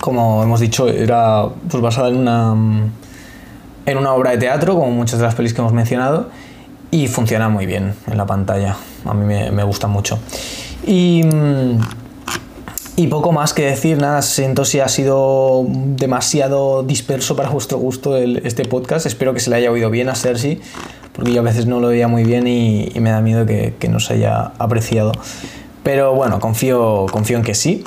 Como 0.00 0.42
hemos 0.42 0.58
dicho, 0.58 0.88
era 0.88 1.44
pues 1.70 1.80
basada 1.80 2.08
en 2.08 2.16
una 2.16 2.56
en 3.86 3.98
una 3.98 4.12
obra 4.12 4.32
de 4.32 4.38
teatro, 4.38 4.74
como 4.74 4.90
muchas 4.90 5.20
de 5.20 5.26
las 5.26 5.36
pelis 5.36 5.54
que 5.54 5.60
hemos 5.60 5.72
mencionado, 5.72 6.30
y 6.90 7.06
funciona 7.06 7.48
muy 7.48 7.66
bien 7.66 7.94
en 8.08 8.16
la 8.18 8.26
pantalla. 8.26 8.76
A 9.04 9.14
mí 9.14 9.24
me, 9.24 9.52
me 9.52 9.62
gusta 9.62 9.86
mucho. 9.86 10.18
Y, 10.84 11.22
Y 12.96 13.08
poco 13.08 13.32
más 13.32 13.52
que 13.52 13.64
decir, 13.64 13.98
nada, 13.98 14.22
siento 14.22 14.64
si 14.64 14.78
ha 14.78 14.88
sido 14.88 15.66
demasiado 15.68 16.84
disperso 16.84 17.34
para 17.34 17.50
vuestro 17.50 17.78
gusto 17.78 18.16
este 18.16 18.64
podcast. 18.64 19.06
Espero 19.06 19.34
que 19.34 19.40
se 19.40 19.50
le 19.50 19.56
haya 19.56 19.72
oído 19.72 19.90
bien 19.90 20.08
a 20.08 20.14
Sergi, 20.14 20.60
porque 21.12 21.32
yo 21.32 21.40
a 21.40 21.44
veces 21.44 21.66
no 21.66 21.80
lo 21.80 21.88
veía 21.88 22.06
muy 22.06 22.22
bien 22.22 22.46
y, 22.46 22.92
me 23.00 23.10
da 23.10 23.20
miedo 23.20 23.46
que, 23.46 23.74
que, 23.80 23.88
no 23.88 23.98
se 23.98 24.14
haya 24.14 24.52
apreciado. 24.58 25.10
Pero 25.82 26.14
bueno, 26.14 26.38
confío, 26.38 27.06
confío 27.10 27.36
en 27.36 27.42
que 27.42 27.54
sí. 27.54 27.84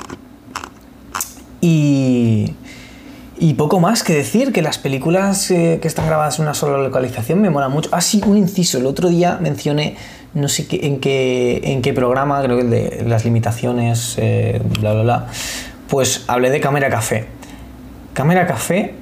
Y, 1.62 2.52
y 3.40 3.54
poco 3.54 3.78
más 3.78 4.02
que 4.02 4.14
decir, 4.14 4.52
que 4.52 4.62
las 4.62 4.78
películas 4.78 5.50
eh, 5.52 5.78
que 5.80 5.86
están 5.86 6.06
grabadas 6.06 6.38
en 6.38 6.44
una 6.44 6.54
sola 6.54 6.76
localización 6.78 7.40
me 7.40 7.50
mola 7.50 7.68
mucho. 7.68 7.88
Ah, 7.92 8.00
sí, 8.00 8.20
un 8.26 8.36
inciso. 8.36 8.78
El 8.78 8.86
otro 8.86 9.08
día 9.08 9.38
mencioné 9.40 9.96
no 10.34 10.48
sé 10.48 10.66
qué, 10.66 10.80
en, 10.86 11.00
qué, 11.00 11.60
en 11.64 11.82
qué 11.82 11.92
programa, 11.92 12.42
creo 12.42 12.56
que 12.56 12.62
el 12.62 12.70
de 12.70 13.04
las 13.06 13.24
limitaciones, 13.24 14.16
eh, 14.18 14.60
bla, 14.80 14.92
bla, 14.92 15.02
bla, 15.02 15.26
pues 15.88 16.24
hablé 16.28 16.50
de 16.50 16.60
cámara 16.60 16.90
café. 16.90 17.26
Cámara 18.12 18.46
café, 18.46 18.94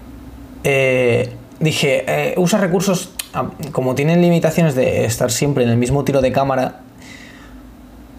eh, 0.65 1.33
dije, 1.61 2.05
eh, 2.07 2.35
usa 2.37 2.59
recursos, 2.59 3.11
ah, 3.35 3.51
como 3.73 3.95
tienen 3.95 4.21
limitaciones 4.21 4.75
de 4.75 5.05
estar 5.05 5.31
siempre 5.31 5.65
en 5.65 5.71
el 5.71 5.77
mismo 5.77 6.05
tiro 6.05 6.21
de 6.21 6.33
cámara, 6.33 6.81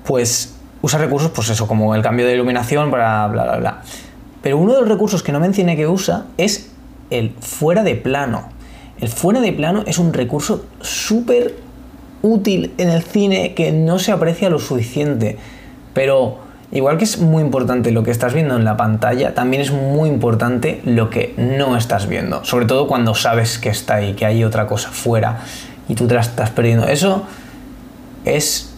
pues 0.06 0.56
usa 0.82 1.00
recursos, 1.00 1.32
pues 1.32 1.50
eso, 1.50 1.68
como 1.68 1.96
el 1.96 2.02
cambio 2.02 2.26
de 2.26 2.34
iluminación 2.34 2.92
para 2.92 3.28
bla, 3.28 3.44
bla, 3.44 3.58
bla. 3.58 3.82
Pero 4.42 4.58
uno 4.58 4.74
de 4.74 4.82
los 4.82 4.90
recursos 4.90 5.24
que 5.24 5.32
no 5.32 5.40
mencioné 5.40 5.76
que 5.76 5.88
usa 5.88 6.26
es 6.38 6.72
el 7.10 7.32
fuera 7.40 7.84
de 7.84 7.96
plano. 7.96 8.50
El 9.00 9.10
fuera 9.10 9.42
de 9.42 9.54
plano 9.54 9.84
es 9.86 10.00
un 10.00 10.14
recurso 10.14 10.66
súper 10.82 11.67
útil 12.28 12.74
en 12.78 12.90
el 12.90 13.04
cine 13.04 13.54
que 13.54 13.72
no 13.72 14.00
se 14.00 14.12
aprecia 14.12 14.50
lo 14.50 14.60
suficiente. 14.60 15.38
Pero 15.94 16.40
igual 16.72 16.98
que 16.98 17.06
es 17.06 17.20
muy 17.20 17.42
importante 17.42 17.92
lo 17.92 18.04
que 18.04 18.12
estás 18.12 18.34
viendo 18.34 18.56
en 18.56 18.66
la 18.66 18.78
pantalla, 18.78 19.34
también 19.34 19.62
es 19.62 19.72
muy 19.72 20.10
importante 20.10 20.82
lo 20.86 21.10
que 21.10 21.34
no 21.38 21.78
estás 21.78 22.08
viendo. 22.08 22.44
Sobre 22.46 22.66
todo 22.66 22.88
cuando 22.88 23.16
sabes 23.16 23.58
que 23.58 23.70
está 23.70 23.96
ahí, 23.96 24.14
que 24.14 24.26
hay 24.26 24.44
otra 24.44 24.68
cosa 24.68 24.90
fuera 24.90 25.40
y 25.88 25.96
tú 25.96 26.08
te 26.08 26.16
la 26.16 26.22
estás 26.22 26.50
perdiendo. 26.50 26.88
Eso 26.88 27.24
es 28.26 28.74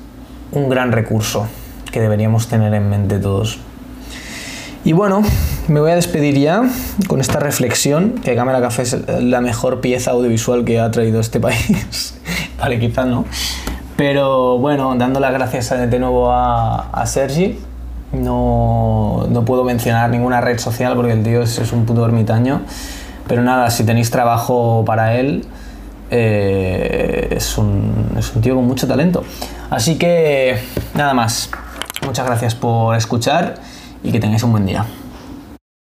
un 0.52 0.70
gran 0.70 0.92
recurso 0.92 1.48
que 1.92 2.00
deberíamos 2.00 2.48
tener 2.48 2.74
en 2.74 2.90
mente 2.90 3.20
todos. 3.20 3.60
Y 4.86 4.94
bueno, 4.94 5.24
me 5.68 5.82
voy 5.82 5.92
a 5.92 5.96
despedir 5.96 6.38
ya 6.38 6.64
con 7.08 7.20
esta 7.20 7.40
reflexión, 7.40 8.16
que 8.24 8.34
Cámara 8.36 8.62
Café 8.62 8.84
es 8.84 8.98
la 9.22 9.42
mejor 9.42 9.82
pieza 9.82 10.12
audiovisual 10.12 10.64
que 10.64 10.80
ha 10.80 10.90
traído 10.90 11.20
este 11.20 11.40
país. 11.40 12.19
Vale, 12.60 12.80
quizás 12.80 13.06
no. 13.06 13.26
Pero 13.95 14.58
bueno, 14.58 14.95
dando 14.95 15.19
las 15.19 15.34
gracias 15.34 15.69
de 15.69 16.00
nuevo 16.00 16.32
a, 16.32 17.04
Sergi. 17.06 17.60
No, 18.13 19.28
no, 19.30 19.45
puedo 19.45 19.63
mencionar 19.63 20.10
ninguna 20.10 20.41
red 20.41 20.58
social 20.58 20.95
porque 20.95 21.12
el 21.12 21.24
tío 21.24 21.41
es, 21.43 21.72
un 21.74 21.86
puto 21.86 22.06
ermitaño. 22.06 22.62
Pero 23.28 23.43
nada, 23.43 23.69
si 23.69 23.84
tenéis 23.84 24.10
trabajo 24.10 24.84
para 24.86 25.15
él, 25.15 25.45
eh, 26.12 27.28
es, 27.32 27.58
un, 27.58 28.15
es 28.17 28.34
un 28.36 28.41
tío 28.41 28.56
con 28.56 28.65
mucho 28.65 28.88
talento. 28.88 29.24
Así 29.69 29.98
que 29.98 30.58
nada 30.95 31.13
más. 31.13 31.52
Muchas 32.06 32.26
gracias 32.26 32.56
por 32.56 32.95
escuchar 32.95 33.56
y 34.04 34.12
que 34.12 34.19
tengáis 34.19 34.43
un 34.43 34.52
buen 34.52 34.65
día. 34.65 34.86